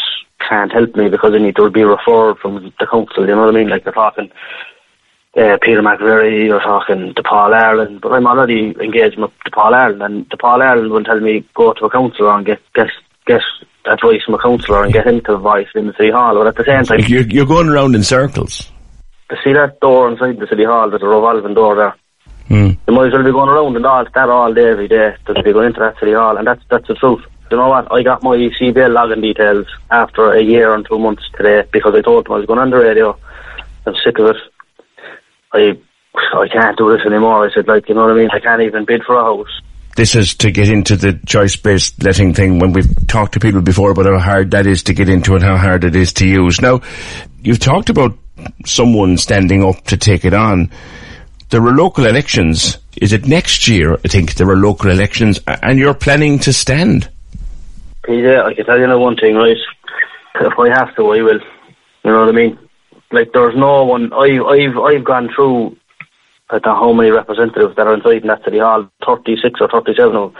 can't 0.48 0.72
help 0.72 0.96
me 0.96 1.08
because 1.08 1.32
they 1.32 1.38
need 1.38 1.56
to 1.56 1.70
be 1.70 1.84
referred 1.84 2.38
from 2.38 2.72
the 2.78 2.86
council. 2.86 3.26
You 3.26 3.34
know 3.34 3.46
what 3.46 3.54
I 3.54 3.58
mean? 3.58 3.68
Like 3.68 3.84
they're 3.84 3.92
talking 3.92 4.30
uh, 5.36 5.58
Peter 5.62 5.82
McVerry, 5.82 6.46
you're 6.46 6.60
talking 6.60 7.14
to 7.14 7.22
Paul 7.22 7.54
Ireland, 7.54 8.00
but 8.00 8.12
I'm 8.12 8.26
already 8.26 8.74
engaged 8.80 9.18
with 9.18 9.30
Paul 9.52 9.74
Ireland, 9.74 10.02
and 10.02 10.30
Paul 10.38 10.62
Ireland 10.62 10.90
will 10.90 11.04
tell 11.04 11.20
me 11.20 11.44
go 11.54 11.72
to 11.74 11.84
a 11.84 11.90
councillor 11.90 12.36
and 12.36 12.46
get 12.46 12.60
get 12.74 12.88
get 13.26 13.42
advice 13.84 14.22
from 14.24 14.34
a 14.34 14.38
councillor 14.38 14.84
and 14.84 14.92
get 14.92 15.06
him 15.06 15.20
to 15.22 15.36
voice 15.36 15.68
in 15.74 15.86
the 15.86 15.92
city 15.94 16.10
hall. 16.10 16.34
But 16.34 16.48
at 16.48 16.56
the 16.56 16.64
same 16.64 16.84
time, 16.84 17.00
You're, 17.08 17.22
you're 17.22 17.46
going 17.46 17.68
around 17.68 17.94
in 17.94 18.02
circles. 18.04 18.70
to 19.30 19.36
see 19.44 19.52
that 19.52 19.80
door 19.80 20.10
inside 20.10 20.38
the 20.38 20.46
city 20.46 20.64
hall, 20.64 20.90
there's 20.90 21.02
a 21.02 21.06
revolving 21.06 21.54
door 21.54 21.76
there. 21.76 21.94
Hmm. 22.48 22.70
You 22.88 22.94
might 22.94 23.08
as 23.08 23.12
well 23.12 23.24
be 23.24 23.30
going 23.30 23.50
around 23.50 23.76
and 23.76 23.84
all 23.86 24.04
that 24.04 24.28
all 24.30 24.52
day 24.54 24.70
every 24.70 24.88
day 24.88 25.14
to 25.26 25.34
be 25.42 25.52
going 25.52 25.66
into 25.68 25.80
that 25.80 25.98
city 26.00 26.14
hall, 26.14 26.36
and 26.38 26.46
that's 26.46 26.62
that's 26.70 26.88
the 26.88 26.94
truth. 26.94 27.22
You 27.50 27.56
know 27.56 27.68
what? 27.68 27.90
I 27.92 28.02
got 28.02 28.22
my 28.22 28.36
CBL 28.36 28.92
login 28.92 29.22
details 29.22 29.66
after 29.90 30.32
a 30.32 30.42
year 30.42 30.74
and 30.74 30.86
two 30.86 30.98
months 30.98 31.22
today 31.34 31.66
because 31.72 31.94
I 31.94 32.00
told 32.02 32.24
them 32.26 32.32
I 32.32 32.36
was 32.38 32.46
going 32.46 32.58
on 32.58 32.70
the 32.70 32.76
radio. 32.76 33.18
I'm 33.86 33.94
sick 34.04 34.18
of 34.18 34.26
it. 34.26 34.36
I 35.52 35.78
I 36.34 36.48
can't 36.48 36.76
do 36.76 36.90
this 36.90 37.06
anymore. 37.06 37.46
I 37.46 37.54
said, 37.54 37.68
like, 37.68 37.88
you 37.88 37.94
know 37.94 38.02
what 38.02 38.12
I 38.12 38.14
mean? 38.14 38.28
I 38.32 38.40
can't 38.40 38.62
even 38.62 38.84
bid 38.84 39.02
for 39.04 39.16
a 39.16 39.22
house. 39.22 39.60
This 39.96 40.14
is 40.14 40.34
to 40.36 40.50
get 40.50 40.68
into 40.68 40.96
the 40.96 41.18
choice-based 41.26 42.02
letting 42.04 42.34
thing 42.34 42.58
when 42.58 42.72
we've 42.72 43.06
talked 43.08 43.34
to 43.34 43.40
people 43.40 43.62
before 43.62 43.90
about 43.90 44.06
how 44.06 44.18
hard 44.18 44.52
that 44.52 44.66
is 44.66 44.84
to 44.84 44.94
get 44.94 45.08
into 45.08 45.34
and 45.34 45.42
how 45.42 45.56
hard 45.56 45.84
it 45.84 45.96
is 45.96 46.12
to 46.14 46.26
use. 46.26 46.60
Now, 46.60 46.80
you've 47.42 47.58
talked 47.58 47.90
about 47.90 48.16
someone 48.64 49.18
standing 49.18 49.64
up 49.64 49.84
to 49.86 49.96
take 49.96 50.24
it 50.24 50.34
on. 50.34 50.70
There 51.50 51.64
are 51.64 51.74
local 51.74 52.06
elections. 52.06 52.78
Is 52.96 53.12
it 53.12 53.26
next 53.26 53.66
year? 53.66 53.94
I 53.94 54.08
think 54.08 54.34
there 54.34 54.48
are 54.50 54.56
local 54.56 54.90
elections 54.90 55.40
and 55.46 55.78
you're 55.78 55.94
planning 55.94 56.38
to 56.40 56.52
stand. 56.52 57.08
PJ, 58.04 58.40
I 58.40 58.54
can 58.54 58.66
tell 58.66 58.78
you 58.78 58.86
now 58.86 58.98
one 58.98 59.16
thing, 59.16 59.34
right? 59.34 59.56
If 60.40 60.58
I 60.58 60.68
have 60.68 60.94
to, 60.96 61.10
I 61.10 61.22
will. 61.22 61.40
You 62.04 62.12
know 62.12 62.20
what 62.20 62.28
I 62.28 62.32
mean? 62.32 62.58
Like, 63.10 63.32
there's 63.32 63.56
no 63.56 63.84
one. 63.84 64.12
I, 64.12 64.38
I've 64.38 64.76
I've 64.76 65.04
gone 65.04 65.30
through. 65.34 65.76
I 66.50 66.58
don't 66.58 66.64
know 66.64 66.80
how 66.80 66.92
many 66.92 67.10
representatives 67.10 67.76
that 67.76 67.86
are 67.86 67.94
inside 67.94 68.22
in 68.22 68.28
that 68.28 68.44
city 68.44 68.58
hall. 68.58 68.90
Thirty-six 69.06 69.60
or 69.60 69.68
thirty-seven 69.68 70.16
of 70.16 70.34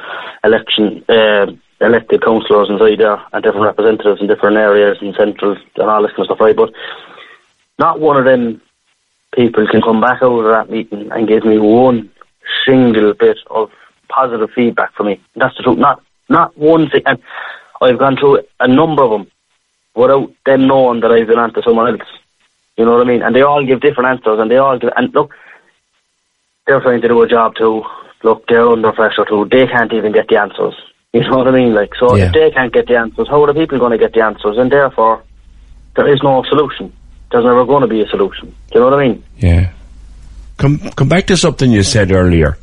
election 0.44 1.04
uh, 1.08 1.46
elected 1.80 2.22
councillors 2.22 2.70
inside 2.70 2.98
there, 2.98 3.20
and 3.32 3.42
different 3.42 3.66
representatives 3.66 4.20
in 4.20 4.26
different 4.26 4.56
areas 4.56 4.98
and 5.00 5.14
central 5.14 5.56
and 5.76 5.90
all 5.90 6.02
this 6.02 6.12
kind 6.12 6.20
of 6.20 6.26
stuff, 6.26 6.40
right? 6.40 6.56
But 6.56 6.72
not 7.78 8.00
one 8.00 8.16
of 8.16 8.24
them 8.24 8.60
people 9.34 9.66
can 9.68 9.82
come 9.82 10.00
back 10.00 10.22
out 10.22 10.38
of 10.38 10.44
that 10.44 10.72
meeting 10.72 11.10
and 11.12 11.28
give 11.28 11.44
me 11.44 11.58
one 11.58 12.10
single 12.66 13.12
bit 13.14 13.38
of 13.50 13.70
positive 14.08 14.50
feedback 14.54 14.92
for 14.94 15.04
me. 15.04 15.20
That's 15.36 15.56
the 15.56 15.62
truth. 15.62 15.78
Not 15.78 16.02
not 16.28 16.56
one 16.56 16.88
thing. 16.90 17.02
And 17.06 17.18
I've 17.80 17.98
gone 17.98 18.16
through 18.16 18.42
a 18.60 18.68
number 18.68 19.02
of 19.02 19.10
them 19.10 19.30
without 19.94 20.32
them 20.46 20.66
knowing 20.66 21.00
that 21.00 21.12
I've 21.12 21.26
been 21.26 21.38
on 21.38 21.52
to 21.54 21.62
someone 21.62 21.88
else. 21.88 22.08
You 22.78 22.84
know 22.84 22.92
what 22.96 23.06
I 23.06 23.10
mean? 23.10 23.22
And 23.22 23.34
they 23.34 23.42
all 23.42 23.64
give 23.66 23.80
different 23.80 24.08
answers, 24.08 24.38
and 24.40 24.50
they 24.50 24.56
all 24.56 24.78
give. 24.78 24.90
And 24.96 25.12
look, 25.12 25.34
they're 26.66 26.80
trying 26.80 27.00
to 27.02 27.08
do 27.08 27.20
a 27.22 27.28
job 27.28 27.56
too. 27.56 27.82
Look, 28.22 28.46
they're 28.46 28.68
under 28.68 28.92
pressure 28.92 29.24
too. 29.28 29.48
They 29.50 29.66
can't 29.66 29.92
even 29.92 30.12
get 30.12 30.28
the 30.28 30.36
answers. 30.38 30.74
You 31.12 31.22
know 31.28 31.38
what 31.38 31.48
I 31.48 31.50
mean? 31.52 31.74
Like, 31.74 31.90
so 31.98 32.14
Yeah. 32.14 32.26
if 32.26 32.32
they 32.34 32.50
can't 32.50 32.72
get 32.72 32.86
the 32.86 32.96
answers, 32.96 33.28
how 33.28 33.42
are 33.42 33.52
the 33.52 33.58
people 33.58 33.78
going 33.78 33.92
to 33.92 33.98
get 33.98 34.12
the 34.12 34.22
answers? 34.22 34.58
And 34.58 34.70
therefore, 34.70 35.22
there 35.96 36.06
is 36.12 36.20
no 36.22 36.44
solution. 36.48 36.92
There's 37.32 37.44
never 37.44 37.64
going 37.64 37.82
to 37.82 37.88
be 37.88 38.00
a 38.02 38.08
solution. 38.08 38.48
Do 38.70 38.74
you 38.74 38.80
know 38.80 38.90
what 38.90 39.00
I 39.00 39.08
mean? 39.08 39.24
Yeah. 39.38 39.70
Come 40.56 40.78
come 40.78 41.08
back 41.08 41.26
to 41.28 41.36
something 41.36 41.70
you 41.72 41.82
said 41.82 42.12
earlier 42.12 42.58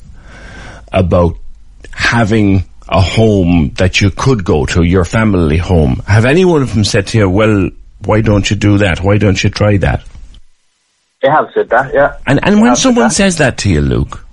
about 0.91 1.37
having 1.91 2.65
a 2.87 3.01
home 3.01 3.71
that 3.77 3.99
you 4.01 4.11
could 4.11 4.43
go 4.43 4.65
to, 4.67 4.83
your 4.83 5.05
family 5.05 5.57
home. 5.57 6.01
Have 6.07 6.25
any 6.25 6.45
one 6.45 6.61
of 6.61 6.73
them 6.73 6.83
said 6.83 7.07
to 7.07 7.17
you, 7.17 7.29
well, 7.29 7.69
why 8.05 8.21
don't 8.21 8.49
you 8.49 8.55
do 8.55 8.77
that? 8.77 9.01
Why 9.01 9.17
don't 9.17 9.43
you 9.43 9.49
try 9.49 9.77
that? 9.77 10.03
They 11.21 11.29
have 11.29 11.47
said 11.53 11.69
that, 11.69 11.93
yeah. 11.93 12.17
And 12.27 12.39
and 12.43 12.57
They 12.57 12.61
when 12.61 12.75
said 12.75 12.81
someone 12.81 13.09
says 13.09 13.37
that 13.37 13.57
to 13.59 13.69
you, 13.69 13.81
Luke, 13.81 14.25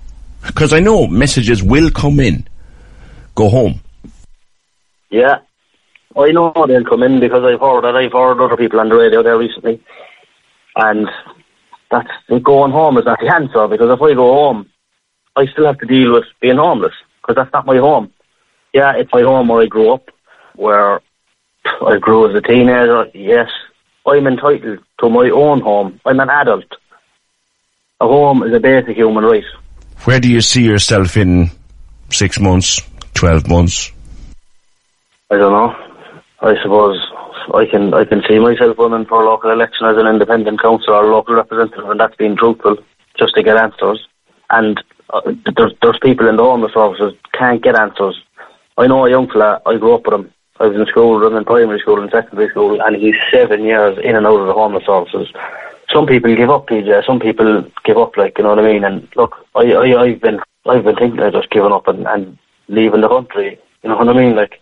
because 0.45 0.73
I 0.73 0.79
know 0.79 1.07
messages 1.07 1.63
will 1.63 1.89
come 1.89 2.19
in, 2.19 2.47
go 3.35 3.49
home. 3.49 3.79
Yeah. 5.09 5.39
I 6.15 6.31
know 6.31 6.53
they'll 6.67 6.85
come 6.85 7.03
in 7.03 7.19
because 7.19 7.43
I've 7.43 7.59
heard 7.59 7.83
that. 7.83 7.95
I've 7.95 8.11
heard 8.11 8.39
other 8.39 8.57
people 8.57 8.79
on 8.79 8.89
the 8.89 8.95
radio 8.95 9.23
there 9.23 9.37
recently. 9.37 9.81
And 10.75 11.07
that's 11.89 12.09
going 12.43 12.71
home 12.71 12.97
is 12.97 13.05
not 13.05 13.19
the 13.19 13.33
answer 13.33 13.67
because 13.67 13.91
if 13.91 14.01
I 14.01 14.13
go 14.13 14.33
home, 14.33 14.69
I 15.35 15.45
still 15.47 15.65
have 15.65 15.79
to 15.79 15.85
deal 15.85 16.13
with 16.13 16.25
being 16.41 16.57
homeless 16.57 16.93
because 17.21 17.35
that's 17.35 17.53
not 17.53 17.65
my 17.65 17.77
home. 17.77 18.11
Yeah, 18.73 18.93
it's 18.95 19.11
my 19.13 19.21
home 19.21 19.47
where 19.47 19.61
I 19.61 19.67
grew 19.67 19.93
up, 19.93 20.09
where 20.55 21.01
I 21.65 21.97
grew 21.99 22.29
as 22.29 22.35
a 22.35 22.41
teenager. 22.41 23.09
Yes, 23.13 23.49
I'm 24.05 24.27
entitled 24.27 24.79
to 24.99 25.09
my 25.09 25.29
own 25.29 25.61
home. 25.61 25.99
I'm 26.05 26.19
an 26.19 26.29
adult. 26.29 26.65
A 28.01 28.07
home 28.07 28.43
is 28.43 28.53
a 28.53 28.59
basic 28.59 28.95
human 28.95 29.23
right. 29.23 29.43
Where 30.05 30.19
do 30.19 30.29
you 30.29 30.41
see 30.41 30.63
yourself 30.63 31.15
in 31.15 31.49
six 32.09 32.39
months, 32.39 32.81
twelve 33.13 33.47
months? 33.47 33.91
I 35.31 35.37
don't 35.37 35.51
know. 35.51 35.75
I 36.41 36.61
suppose 36.61 36.99
I 37.53 37.65
can 37.65 37.93
I 37.93 38.03
can 38.03 38.21
see 38.27 38.39
myself 38.39 38.77
running 38.77 39.05
for 39.05 39.23
a 39.23 39.29
local 39.29 39.51
election 39.51 39.87
as 39.87 39.97
an 39.97 40.07
independent 40.07 40.61
councillor 40.61 41.05
or 41.05 41.11
local 41.11 41.35
representative, 41.35 41.89
and 41.89 41.99
that's 41.99 42.15
being 42.17 42.35
truthful, 42.35 42.77
just 43.17 43.35
to 43.35 43.43
get 43.43 43.57
answers. 43.57 44.05
And 44.49 44.83
uh, 45.09 45.21
there's 45.55 45.73
there's 45.81 45.99
people 46.01 46.27
in 46.27 46.35
the 46.35 46.43
homeless 46.43 46.73
services 46.73 47.13
can't 47.33 47.63
get 47.63 47.79
answers. 47.79 48.21
I 48.77 48.87
know 48.87 49.05
a 49.05 49.09
young 49.09 49.29
fella. 49.29 49.61
I 49.65 49.77
grew 49.77 49.95
up 49.95 50.05
with 50.05 50.15
him. 50.15 50.32
I 50.59 50.67
was 50.67 50.77
in 50.77 50.85
school, 50.85 51.25
him 51.25 51.35
in 51.35 51.45
primary 51.45 51.79
school 51.79 52.01
and 52.01 52.11
secondary 52.11 52.49
school, 52.49 52.79
and 52.81 52.95
he's 52.95 53.15
seven 53.31 53.63
years 53.63 53.97
in 54.03 54.15
and 54.15 54.27
out 54.27 54.39
of 54.39 54.47
the 54.47 54.53
homeless 54.53 54.85
services. 54.85 55.33
Some 55.91 56.05
people 56.05 56.35
give 56.35 56.49
up, 56.49 56.67
PJ. 56.67 57.05
Some 57.05 57.19
people 57.19 57.65
give 57.83 57.97
up, 57.97 58.15
like 58.17 58.37
you 58.37 58.43
know 58.43 58.51
what 58.51 58.59
I 58.59 58.71
mean. 58.73 58.83
And 58.83 59.07
look, 59.15 59.35
I, 59.55 59.71
I 59.73 60.03
I've 60.03 60.21
been 60.21 60.39
I've 60.65 60.83
been 60.83 60.95
thinking 60.95 61.19
of 61.19 61.33
just 61.33 61.49
giving 61.49 61.71
up 61.71 61.87
and, 61.87 62.07
and 62.07 62.37
leaving 62.67 63.01
the 63.01 63.09
country. 63.09 63.59
You 63.83 63.89
know 63.89 63.97
what 63.97 64.09
I 64.09 64.13
mean? 64.13 64.35
Like 64.35 64.59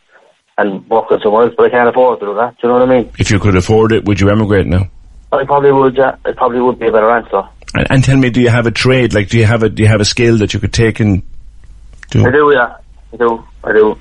and 0.58 0.88
working 0.90 1.20
somewhere 1.22 1.46
else, 1.46 1.54
but 1.58 1.68
I 1.68 1.70
can't 1.70 1.90
afford 1.90 2.20
to 2.20 2.26
do 2.26 2.36
that. 2.36 2.58
Do 2.58 2.68
you 2.68 2.70
know 2.70 2.80
what 2.80 2.90
I 2.90 3.02
mean? 3.02 3.12
If 3.18 3.32
you 3.32 3.40
could 3.40 3.56
afford 3.56 3.92
it, 3.92 4.06
would 4.06 4.20
you 4.20 4.30
emigrate 4.30 4.68
now? 4.68 4.90
I 5.32 5.46
probably 5.46 5.72
would. 5.72 5.98
Yeah, 5.98 6.18
it 6.26 6.36
probably 6.36 6.62
would 6.62 6.80
be 6.80 6.88
a 6.88 6.92
better 6.92 7.10
answer. 7.10 7.44
And, 7.74 7.88
and 7.90 8.04
tell 8.04 8.18
me, 8.18 8.30
do 8.30 8.42
you 8.42 8.50
have 8.50 8.68
a 8.68 8.72
trade? 8.72 9.14
Like, 9.14 9.30
do 9.30 9.38
you 9.38 9.46
have 9.46 9.64
a 9.64 9.70
do 9.70 9.84
you 9.84 9.90
have 9.90 10.02
a 10.02 10.06
skill 10.06 10.38
that 10.40 10.54
you 10.54 10.60
could 10.60 10.74
take 10.74 11.00
and 11.00 11.24
do? 12.10 12.26
I 12.26 12.32
do. 12.32 12.52
Yeah, 12.54 12.78
I 13.14 13.18
do. 13.18 13.44
I 13.64 13.72
do. 13.72 13.98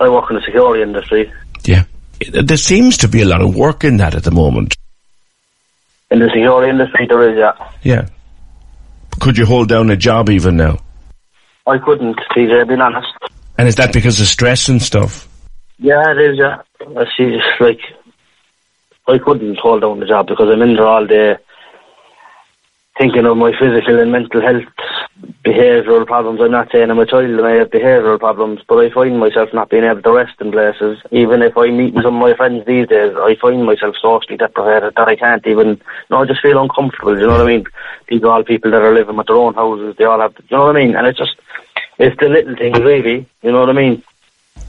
I 0.00 0.08
work 0.08 0.30
in 0.30 0.36
the 0.36 0.42
security 0.42 0.82
industry. 0.82 1.32
Yeah, 1.64 1.84
there 2.30 2.56
seems 2.56 2.98
to 2.98 3.08
be 3.08 3.22
a 3.22 3.26
lot 3.26 3.42
of 3.42 3.54
work 3.54 3.84
in 3.84 3.98
that 3.98 4.14
at 4.14 4.24
the 4.24 4.30
moment. 4.30 4.76
In 6.10 6.20
the 6.20 6.26
security 6.26 6.70
industry, 6.70 7.06
there 7.06 7.30
is. 7.30 7.38
Yeah. 7.38 7.70
Yeah. 7.82 8.08
Could 9.20 9.36
you 9.36 9.46
hold 9.46 9.68
down 9.68 9.90
a 9.90 9.96
job 9.96 10.30
even 10.30 10.56
now? 10.56 10.78
I 11.66 11.78
couldn't, 11.78 12.16
PJ, 12.34 12.68
being 12.68 12.80
honest. 12.80 13.08
And 13.58 13.68
is 13.68 13.76
that 13.76 13.92
because 13.92 14.20
of 14.20 14.26
stress 14.26 14.68
and 14.68 14.80
stuff? 14.80 15.28
Yeah, 15.78 16.02
it 16.12 16.18
is, 16.18 16.38
yeah. 16.38 16.62
I 16.80 17.04
see, 17.16 17.36
just 17.36 17.60
like, 17.60 17.80
I 19.06 19.18
couldn't 19.18 19.58
hold 19.58 19.82
down 19.82 20.00
the 20.00 20.06
job 20.06 20.28
because 20.28 20.48
I'm 20.50 20.62
in 20.62 20.74
there 20.74 20.86
all 20.86 21.06
day 21.06 21.36
thinking 22.98 23.26
of 23.26 23.36
my 23.36 23.52
physical 23.56 23.98
and 24.00 24.10
mental 24.10 24.40
health, 24.40 24.64
behavioural 25.44 26.06
problems. 26.06 26.40
I'm 26.40 26.50
not 26.50 26.70
saying 26.72 26.90
I'm 26.90 26.98
a 26.98 27.06
child 27.06 27.30
and 27.30 27.46
I 27.46 27.52
have 27.52 27.70
behavioural 27.70 28.18
problems, 28.18 28.60
but 28.68 28.78
I 28.78 28.90
find 28.90 29.18
myself 29.18 29.50
not 29.54 29.70
being 29.70 29.84
able 29.84 30.02
to 30.02 30.12
rest 30.12 30.40
in 30.40 30.50
places. 30.50 30.98
Even 31.12 31.42
if 31.42 31.56
I 31.56 31.70
meet 31.70 31.94
with 31.94 32.04
some 32.04 32.16
of 32.16 32.20
my 32.20 32.34
friends 32.34 32.66
these 32.66 32.88
days, 32.88 33.14
I 33.16 33.36
find 33.40 33.64
myself 33.64 33.94
socially 34.02 34.36
deprivated 34.36 34.94
that 34.96 35.08
I 35.08 35.16
can't 35.16 35.46
even, 35.46 35.80
no, 36.10 36.22
I 36.22 36.26
just 36.26 36.42
feel 36.42 36.60
uncomfortable, 36.60 37.18
you 37.18 37.26
know 37.26 37.32
what 37.32 37.40
I 37.42 37.46
mean? 37.46 37.64
These 38.08 38.22
are 38.22 38.30
all 38.30 38.44
people 38.44 38.70
that 38.72 38.82
are 38.82 38.94
living 38.94 39.16
with 39.16 39.28
their 39.28 39.36
own 39.36 39.54
houses, 39.54 39.94
they 39.96 40.04
all 40.04 40.20
have, 40.20 40.34
you 40.36 40.56
know 40.56 40.66
what 40.66 40.76
I 40.76 40.84
mean? 40.84 40.96
And 40.96 41.06
it's 41.06 41.18
just, 41.18 41.36
it's 41.98 42.18
the 42.18 42.28
little 42.28 42.56
things 42.56 42.78
really, 42.80 43.26
you 43.42 43.52
know 43.52 43.60
what 43.60 43.70
I 43.70 43.74
mean? 43.74 44.02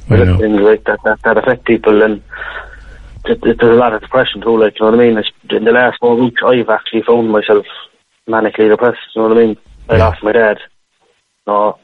Little 0.10 0.38
things 0.38 0.62
like 0.62 0.84
that, 0.86 1.00
that, 1.04 1.22
that 1.24 1.38
affect 1.38 1.66
people 1.66 2.04
and 2.04 2.22
there's 3.26 3.60
a 3.62 3.66
lot 3.66 3.94
of 3.94 4.02
depression 4.02 4.42
too, 4.42 4.58
like, 4.58 4.80
you 4.80 4.86
know 4.86 4.92
what 4.92 5.00
I 5.00 5.08
mean? 5.10 5.18
It's, 5.18 5.30
in 5.50 5.66
the 5.66 5.72
last 5.72 6.00
four 6.00 6.16
weeks, 6.16 6.42
I've 6.44 6.70
actually 6.70 7.04
found 7.04 7.32
myself 7.32 7.66
manically 8.30 8.70
depressed, 8.70 9.00
you 9.16 9.22
know 9.22 9.28
what 9.30 9.38
I 9.38 9.42
mean? 9.46 9.58
I 9.90 9.98
lost 9.98 10.24
my 10.24 10.32
dad. 10.32 10.58
No, 11.48 11.78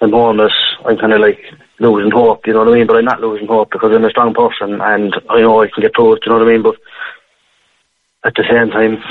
I'm 0.00 0.10
homeless. 0.12 0.52
I'm 0.84 0.98
kind 0.98 1.12
of 1.12 1.20
like 1.20 1.40
losing 1.78 2.10
hope, 2.10 2.46
you 2.46 2.52
know 2.52 2.60
what 2.60 2.68
I 2.68 2.74
mean? 2.74 2.86
But 2.86 2.96
I'm 2.96 3.04
not 3.04 3.20
losing 3.20 3.46
hope 3.48 3.70
because 3.70 3.92
I'm 3.92 4.04
a 4.04 4.10
strong 4.10 4.34
person 4.34 4.80
and 4.80 5.14
I 5.30 5.40
know 5.40 5.62
I 5.62 5.68
can 5.68 5.82
get 5.82 5.94
through 5.96 6.14
it, 6.16 6.22
you 6.26 6.32
know 6.32 6.38
what 6.38 6.48
I 6.48 6.52
mean? 6.52 6.62
But 6.62 6.76
at 8.24 8.34
the 8.34 8.44
same 8.50 8.70
time, 8.70 9.02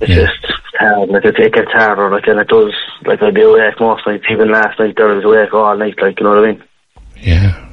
it's 0.00 0.10
Yeah. 0.10 0.26
just 0.26 0.52
hard. 0.78 1.08
Like 1.10 1.24
it, 1.24 1.38
it 1.38 1.52
gets 1.52 1.72
harder, 1.72 2.10
like, 2.10 2.26
and 2.26 2.40
it 2.40 2.48
does. 2.48 2.72
Like 3.04 3.22
I'd 3.22 3.34
be 3.34 3.42
awake 3.42 3.78
most 3.80 4.06
nights. 4.06 4.24
Even 4.30 4.50
last 4.50 4.78
night, 4.78 4.94
there 4.96 5.10
I 5.10 5.14
was 5.16 5.24
awake 5.24 5.52
all 5.52 5.76
night, 5.76 6.00
like 6.00 6.18
you 6.18 6.24
know 6.24 6.34
what 6.36 6.44
I 6.44 6.52
mean? 6.52 6.62
Yeah. 7.20 7.68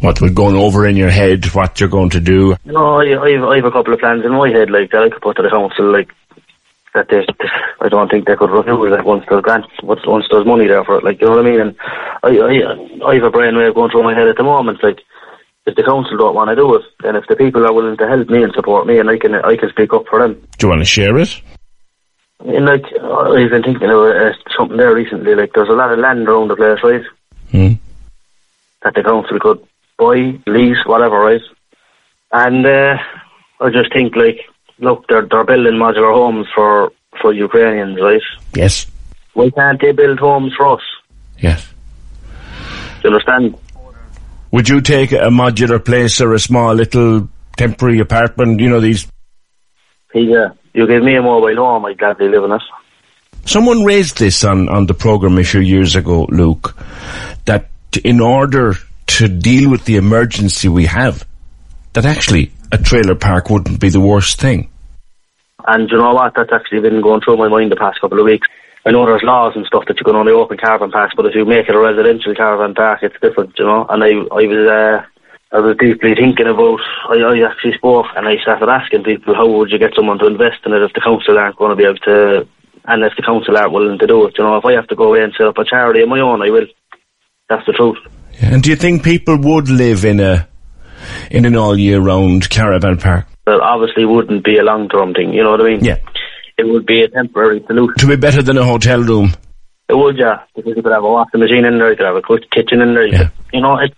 What 0.00 0.20
was 0.20 0.30
going 0.32 0.56
over 0.56 0.86
in 0.86 0.96
your 0.96 1.10
head? 1.10 1.46
What 1.54 1.80
you're 1.80 1.88
going 1.88 2.10
to 2.10 2.20
do? 2.20 2.54
You 2.64 2.72
know, 2.72 3.00
I, 3.00 3.20
I've, 3.20 3.42
I 3.42 3.56
have 3.56 3.64
a 3.64 3.70
couple 3.70 3.94
of 3.94 4.00
plans 4.00 4.24
in 4.24 4.32
my 4.32 4.48
head, 4.50 4.70
like 4.70 4.90
that 4.92 5.02
I 5.02 5.08
could 5.08 5.22
put 5.22 5.36
to 5.36 5.42
the 5.42 5.50
council, 5.50 5.90
like 5.90 6.08
that 6.96 7.08
they, 7.08 7.24
I 7.80 7.88
don't 7.88 8.10
think 8.10 8.26
they 8.26 8.36
could 8.36 8.50
refuse 8.50 8.92
it 8.98 9.04
once 9.04 9.24
there's 9.28 9.42
grants, 9.42 9.68
once, 9.82 10.00
once 10.06 10.24
there's 10.30 10.46
money 10.46 10.66
there 10.66 10.84
for 10.84 10.98
it, 10.98 11.04
like 11.04 11.20
you 11.20 11.28
know 11.28 11.36
what 11.36 11.46
I 11.46 11.50
mean. 11.50 11.60
And 11.60 11.76
I, 12.24 12.30
I, 12.40 13.10
I 13.10 13.14
have 13.14 13.24
a 13.24 13.30
brainwave 13.30 13.74
going 13.74 13.90
through 13.90 14.02
my 14.02 14.14
head 14.14 14.28
at 14.28 14.36
the 14.36 14.42
moment, 14.42 14.82
like 14.82 15.00
if 15.66 15.74
the 15.74 15.82
council 15.82 16.16
don't 16.16 16.34
want 16.34 16.48
to 16.48 16.56
do 16.56 16.74
it, 16.76 16.82
then 17.02 17.16
if 17.16 17.24
the 17.28 17.36
people 17.36 17.66
are 17.66 17.72
willing 17.72 17.96
to 17.98 18.08
help 18.08 18.28
me 18.28 18.42
and 18.42 18.52
support 18.54 18.86
me, 18.86 18.98
and 18.98 19.10
I 19.10 19.18
can, 19.18 19.34
I 19.34 19.56
can 19.56 19.68
speak 19.70 19.92
up 19.92 20.06
for 20.08 20.20
them. 20.20 20.34
Do 20.58 20.66
you 20.66 20.70
want 20.70 20.80
to 20.80 20.86
share 20.86 21.16
it? 21.18 21.40
And 22.40 22.66
like 22.66 22.84
I've 23.02 23.50
been 23.50 23.62
thinking 23.62 23.90
of 23.90 23.98
uh, 23.98 24.32
something 24.56 24.76
there 24.76 24.94
recently. 24.94 25.34
Like 25.34 25.52
there's 25.54 25.68
a 25.68 25.72
lot 25.72 25.92
of 25.92 25.98
land 25.98 26.28
around 26.28 26.48
the 26.48 26.56
place, 26.56 26.78
right? 26.82 27.02
Hmm. 27.50 27.74
That 28.82 28.94
the 28.94 29.02
council 29.02 29.38
could 29.40 29.66
buy, 29.98 30.38
lease, 30.46 30.84
whatever, 30.86 31.18
right? 31.18 31.40
And 32.32 32.64
uh, 32.66 32.96
I 33.60 33.70
just 33.70 33.92
think 33.92 34.14
like, 34.14 34.40
look, 34.78 35.06
they're 35.08 35.26
they're 35.26 35.44
building 35.44 35.74
modular 35.74 36.14
homes 36.14 36.46
for 36.54 36.92
for 37.20 37.32
Ukrainians, 37.32 38.00
right? 38.00 38.20
Yes. 38.54 38.86
Why 39.34 39.50
can't 39.50 39.80
they 39.80 39.92
build 39.92 40.18
homes 40.18 40.52
for 40.56 40.74
us? 40.74 40.82
Yes. 41.38 41.66
Do 43.02 43.08
you 43.08 43.10
understand? 43.10 43.56
Would 44.50 44.68
you 44.68 44.80
take 44.80 45.12
a 45.12 45.28
modular 45.30 45.84
place 45.84 46.20
or 46.20 46.32
a 46.32 46.38
small 46.38 46.74
little 46.74 47.28
temporary 47.56 48.00
apartment? 48.00 48.60
You 48.60 48.70
know 48.70 48.80
these. 48.80 49.06
Yeah, 50.14 50.48
you 50.72 50.86
give 50.86 51.02
me 51.02 51.16
a 51.16 51.22
mobile 51.22 51.56
home, 51.56 51.84
I'd 51.84 51.98
gladly 51.98 52.28
live 52.28 52.44
in 52.44 52.52
it. 52.52 52.62
Someone 53.44 53.84
raised 53.84 54.18
this 54.18 54.44
on 54.44 54.68
on 54.68 54.86
the 54.86 54.94
program 54.94 55.38
a 55.38 55.44
few 55.44 55.60
years 55.60 55.94
ago, 55.94 56.26
Luke, 56.30 56.74
that 57.44 57.68
in 58.02 58.20
order 58.20 58.74
to 59.06 59.28
deal 59.28 59.70
with 59.70 59.84
the 59.84 59.96
emergency 59.96 60.68
we 60.68 60.86
have, 60.86 61.26
that 61.92 62.06
actually 62.06 62.50
a 62.76 62.82
trailer 62.82 63.14
park 63.14 63.50
wouldn't 63.50 63.80
be 63.80 63.88
the 63.88 64.00
worst 64.00 64.40
thing. 64.40 64.70
And 65.66 65.90
you 65.90 65.98
know 65.98 66.14
what? 66.14 66.34
That's 66.36 66.52
actually 66.52 66.80
been 66.80 67.00
going 67.00 67.20
through 67.22 67.38
my 67.38 67.48
mind 67.48 67.72
the 67.72 67.76
past 67.76 68.00
couple 68.00 68.20
of 68.20 68.24
weeks. 68.24 68.46
I 68.84 68.92
know 68.92 69.04
there's 69.04 69.24
laws 69.24 69.54
and 69.56 69.66
stuff 69.66 69.84
that 69.88 69.98
you 69.98 70.04
can 70.04 70.14
only 70.14 70.32
open 70.32 70.58
caravan 70.58 70.92
parks, 70.92 71.14
but 71.16 71.26
if 71.26 71.34
you 71.34 71.44
make 71.44 71.68
it 71.68 71.74
a 71.74 71.78
residential 71.78 72.34
caravan 72.36 72.74
park, 72.74 73.00
it's 73.02 73.18
different, 73.20 73.58
you 73.58 73.64
know. 73.64 73.84
And 73.88 74.04
I, 74.04 74.10
I 74.10 74.46
was, 74.46 74.68
uh, 74.68 75.56
I 75.56 75.58
was 75.58 75.76
deeply 75.76 76.14
thinking 76.14 76.46
about. 76.46 76.80
I, 77.10 77.18
I 77.18 77.50
actually 77.50 77.74
spoke 77.74 78.06
and 78.14 78.28
I 78.28 78.36
started 78.42 78.68
asking 78.68 79.02
people, 79.02 79.34
how 79.34 79.48
would 79.48 79.70
you 79.70 79.78
get 79.78 79.94
someone 79.96 80.18
to 80.18 80.26
invest 80.26 80.62
in 80.64 80.72
it 80.72 80.82
if 80.82 80.92
the 80.92 81.00
council 81.00 81.36
aren't 81.36 81.56
going 81.56 81.70
to 81.70 81.76
be 81.76 81.84
able 81.84 81.98
to, 82.06 82.46
and 82.84 83.02
if 83.02 83.16
the 83.16 83.26
council 83.26 83.56
aren't 83.56 83.72
willing 83.72 83.98
to 83.98 84.06
do 84.06 84.26
it, 84.26 84.38
you 84.38 84.44
know. 84.44 84.58
If 84.58 84.64
I 84.64 84.74
have 84.74 84.86
to 84.88 84.94
go 84.94 85.08
away 85.08 85.24
and 85.24 85.34
set 85.36 85.48
up 85.48 85.58
a 85.58 85.64
charity 85.64 86.02
of 86.02 86.08
my 86.08 86.20
own, 86.20 86.42
I 86.42 86.50
will. 86.50 86.66
That's 87.48 87.66
the 87.66 87.72
truth. 87.72 87.98
And 88.40 88.62
do 88.62 88.70
you 88.70 88.76
think 88.76 89.02
people 89.02 89.36
would 89.38 89.68
live 89.68 90.04
in 90.04 90.20
a 90.20 90.46
in 91.30 91.44
an 91.44 91.56
all 91.56 91.78
year 91.78 92.00
round 92.00 92.48
caravan 92.50 92.98
park? 92.98 93.26
But 93.44 93.60
obviously, 93.60 94.04
wouldn't 94.04 94.44
be 94.44 94.58
a 94.58 94.62
long 94.62 94.88
term 94.88 95.14
thing. 95.14 95.32
You 95.32 95.42
know 95.42 95.52
what 95.52 95.60
I 95.60 95.64
mean? 95.64 95.84
Yeah. 95.84 95.98
It 96.58 96.66
would 96.66 96.86
be 96.86 97.02
a 97.02 97.08
temporary 97.08 97.62
solution. 97.66 97.94
To 97.98 98.06
be 98.06 98.16
better 98.16 98.42
than 98.42 98.56
a 98.56 98.64
hotel 98.64 99.02
room. 99.02 99.34
It 99.88 99.94
would, 99.94 100.18
yeah. 100.18 100.42
Because 100.54 100.74
you 100.76 100.82
could 100.82 100.92
have 100.92 101.04
a 101.04 101.08
washing 101.08 101.38
machine 101.38 101.64
in 101.64 101.78
there, 101.78 101.90
you 101.90 101.96
could 101.96 102.06
have 102.06 102.16
a 102.16 102.22
kitchen 102.22 102.80
in 102.80 102.94
there. 102.94 103.06
You, 103.06 103.18
could, 103.18 103.30
you 103.52 103.60
know, 103.60 103.78
it, 103.78 103.94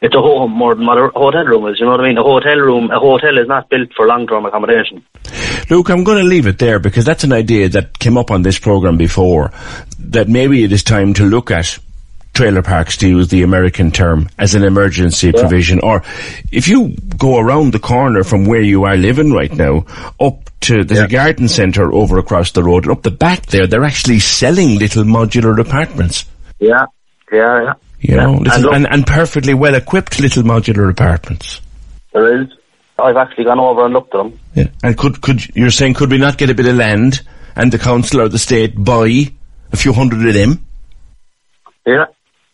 it's 0.00 0.14
a 0.14 0.20
home 0.20 0.52
more 0.52 0.76
than 0.76 0.86
what 0.86 0.98
a 0.98 1.08
hotel 1.08 1.44
room 1.44 1.66
is. 1.66 1.80
You 1.80 1.86
know 1.86 1.92
what 1.92 2.00
I 2.00 2.08
mean? 2.08 2.18
A 2.18 2.22
hotel 2.22 2.56
room, 2.56 2.90
a 2.92 3.00
hotel 3.00 3.36
is 3.36 3.48
not 3.48 3.68
built 3.68 3.92
for 3.96 4.06
long 4.06 4.28
term 4.28 4.46
accommodation. 4.46 5.04
Luke, 5.68 5.88
I'm 5.88 6.04
going 6.04 6.18
to 6.18 6.28
leave 6.28 6.46
it 6.46 6.60
there 6.60 6.78
because 6.78 7.04
that's 7.04 7.24
an 7.24 7.32
idea 7.32 7.68
that 7.70 7.98
came 7.98 8.16
up 8.16 8.30
on 8.30 8.42
this 8.42 8.60
program 8.60 8.96
before. 8.98 9.50
That 9.98 10.28
maybe 10.28 10.62
it 10.62 10.70
is 10.70 10.84
time 10.84 11.14
to 11.14 11.24
look 11.24 11.50
at 11.50 11.76
trailer 12.36 12.62
parks, 12.62 12.96
to 12.98 13.08
use 13.08 13.28
the 13.28 13.42
American 13.42 13.90
term, 13.90 14.28
as 14.38 14.54
an 14.54 14.62
emergency 14.64 15.32
provision. 15.32 15.80
Or 15.80 16.02
if 16.52 16.68
you 16.68 16.94
go 17.18 17.38
around 17.38 17.72
the 17.72 17.78
corner 17.78 18.22
from 18.24 18.44
where 18.44 18.60
you 18.62 18.84
are 18.84 18.96
living 18.96 19.32
right 19.32 19.52
now, 19.52 19.86
up 20.20 20.50
to 20.60 20.84
the 20.84 21.04
a 21.04 21.08
garden 21.08 21.48
centre 21.48 21.92
over 21.92 22.18
across 22.18 22.52
the 22.52 22.62
road, 22.62 22.84
and 22.84 22.92
up 22.92 23.02
the 23.02 23.10
back 23.10 23.46
there, 23.46 23.66
they're 23.66 23.84
actually 23.84 24.18
selling 24.20 24.78
little 24.78 25.04
modular 25.04 25.58
apartments. 25.58 26.24
Yeah, 26.58 26.86
yeah, 27.32 27.62
yeah. 27.62 27.72
You 28.00 28.16
know, 28.16 28.34
And 28.34 28.44
little, 28.44 28.60
look- 28.62 28.74
and, 28.74 28.86
and 28.90 29.06
perfectly 29.06 29.54
well 29.54 29.74
equipped 29.74 30.20
little 30.20 30.42
modular 30.42 30.90
apartments. 30.90 31.60
There 32.12 32.42
is. 32.42 32.48
I've 32.98 33.16
actually 33.16 33.44
gone 33.44 33.58
over 33.60 33.84
and 33.84 33.92
looked 33.92 34.14
at 34.14 34.18
them. 34.18 34.38
Yeah. 34.54 34.68
And 34.82 34.96
could 34.96 35.20
could 35.20 35.54
you're 35.54 35.70
saying 35.70 35.94
could 35.94 36.10
we 36.10 36.16
not 36.18 36.38
get 36.38 36.48
a 36.48 36.54
bit 36.54 36.66
of 36.66 36.76
land 36.76 37.20
and 37.54 37.70
the 37.70 37.78
council 37.78 38.22
or 38.22 38.28
the 38.30 38.38
state 38.38 38.72
buy 38.74 39.32
a 39.70 39.76
few 39.76 39.92
hundred 39.92 40.26
of 40.26 40.32
them? 40.34 40.64
Yeah. 41.86 42.06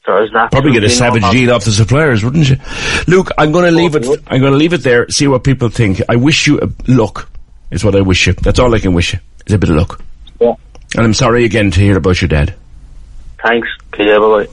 So 0.05 0.15
there's 0.15 0.33
not 0.33 0.51
Probably 0.51 0.73
get 0.73 0.83
a 0.83 0.91
savage 0.91 1.23
deal 1.31 1.53
off 1.53 1.65
the 1.65 1.71
suppliers, 1.71 2.25
wouldn't 2.25 2.49
you? 2.49 2.57
Luke, 3.07 3.31
I'm 3.39 3.53
going 3.53 3.67
to 3.67 3.71
leave 3.71 3.95
it. 3.95 4.05
I'm 4.27 4.41
going 4.41 4.53
to 4.53 4.59
leave 4.59 4.73
it 4.73 4.83
there. 4.83 5.09
See 5.09 5.29
what 5.29 5.45
people 5.45 5.69
think. 5.69 6.01
I 6.09 6.17
wish 6.17 6.47
you 6.49 6.61
a 6.61 6.69
luck. 6.89 7.31
Is 7.71 7.85
what 7.85 7.95
I 7.95 8.01
wish 8.01 8.27
you. 8.27 8.33
That's 8.33 8.59
all 8.59 8.75
I 8.75 8.81
can 8.81 8.95
wish 8.95 9.13
you. 9.13 9.21
Is 9.47 9.55
a 9.55 9.59
bit 9.59 9.71
of 9.71 9.77
luck. 9.77 10.03
Yeah. 10.41 10.55
And 10.97 11.05
I'm 11.05 11.15
sorry 11.15 11.45
again 11.45 11.71
to 11.71 11.81
hear 11.81 11.97
about 11.97 12.21
your 12.21 12.29
dad. 12.29 12.55
Thanks. 13.43 13.69
Okay, 13.95 14.07
yeah, 14.07 14.19
bye 14.19 14.49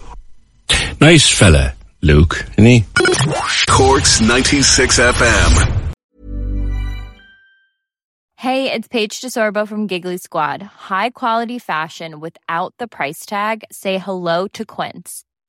Nice 1.01 1.29
fella, 1.29 1.73
Luke, 2.01 2.45
isn't 2.57 2.65
he? 2.65 2.85
Cork's 3.67 4.21
96 4.21 4.99
FM. 4.99 5.93
Hey, 8.35 8.71
it's 8.71 8.87
Paige 8.87 9.19
DeSorbo 9.19 9.67
from 9.67 9.87
Giggly 9.87 10.17
Squad. 10.17 10.61
High 10.61 11.09
quality 11.09 11.59
fashion 11.59 12.19
without 12.21 12.73
the 12.77 12.87
price 12.87 13.25
tag. 13.25 13.65
Say 13.71 13.97
hello 13.97 14.47
to 14.49 14.63
Quince. 14.63 15.25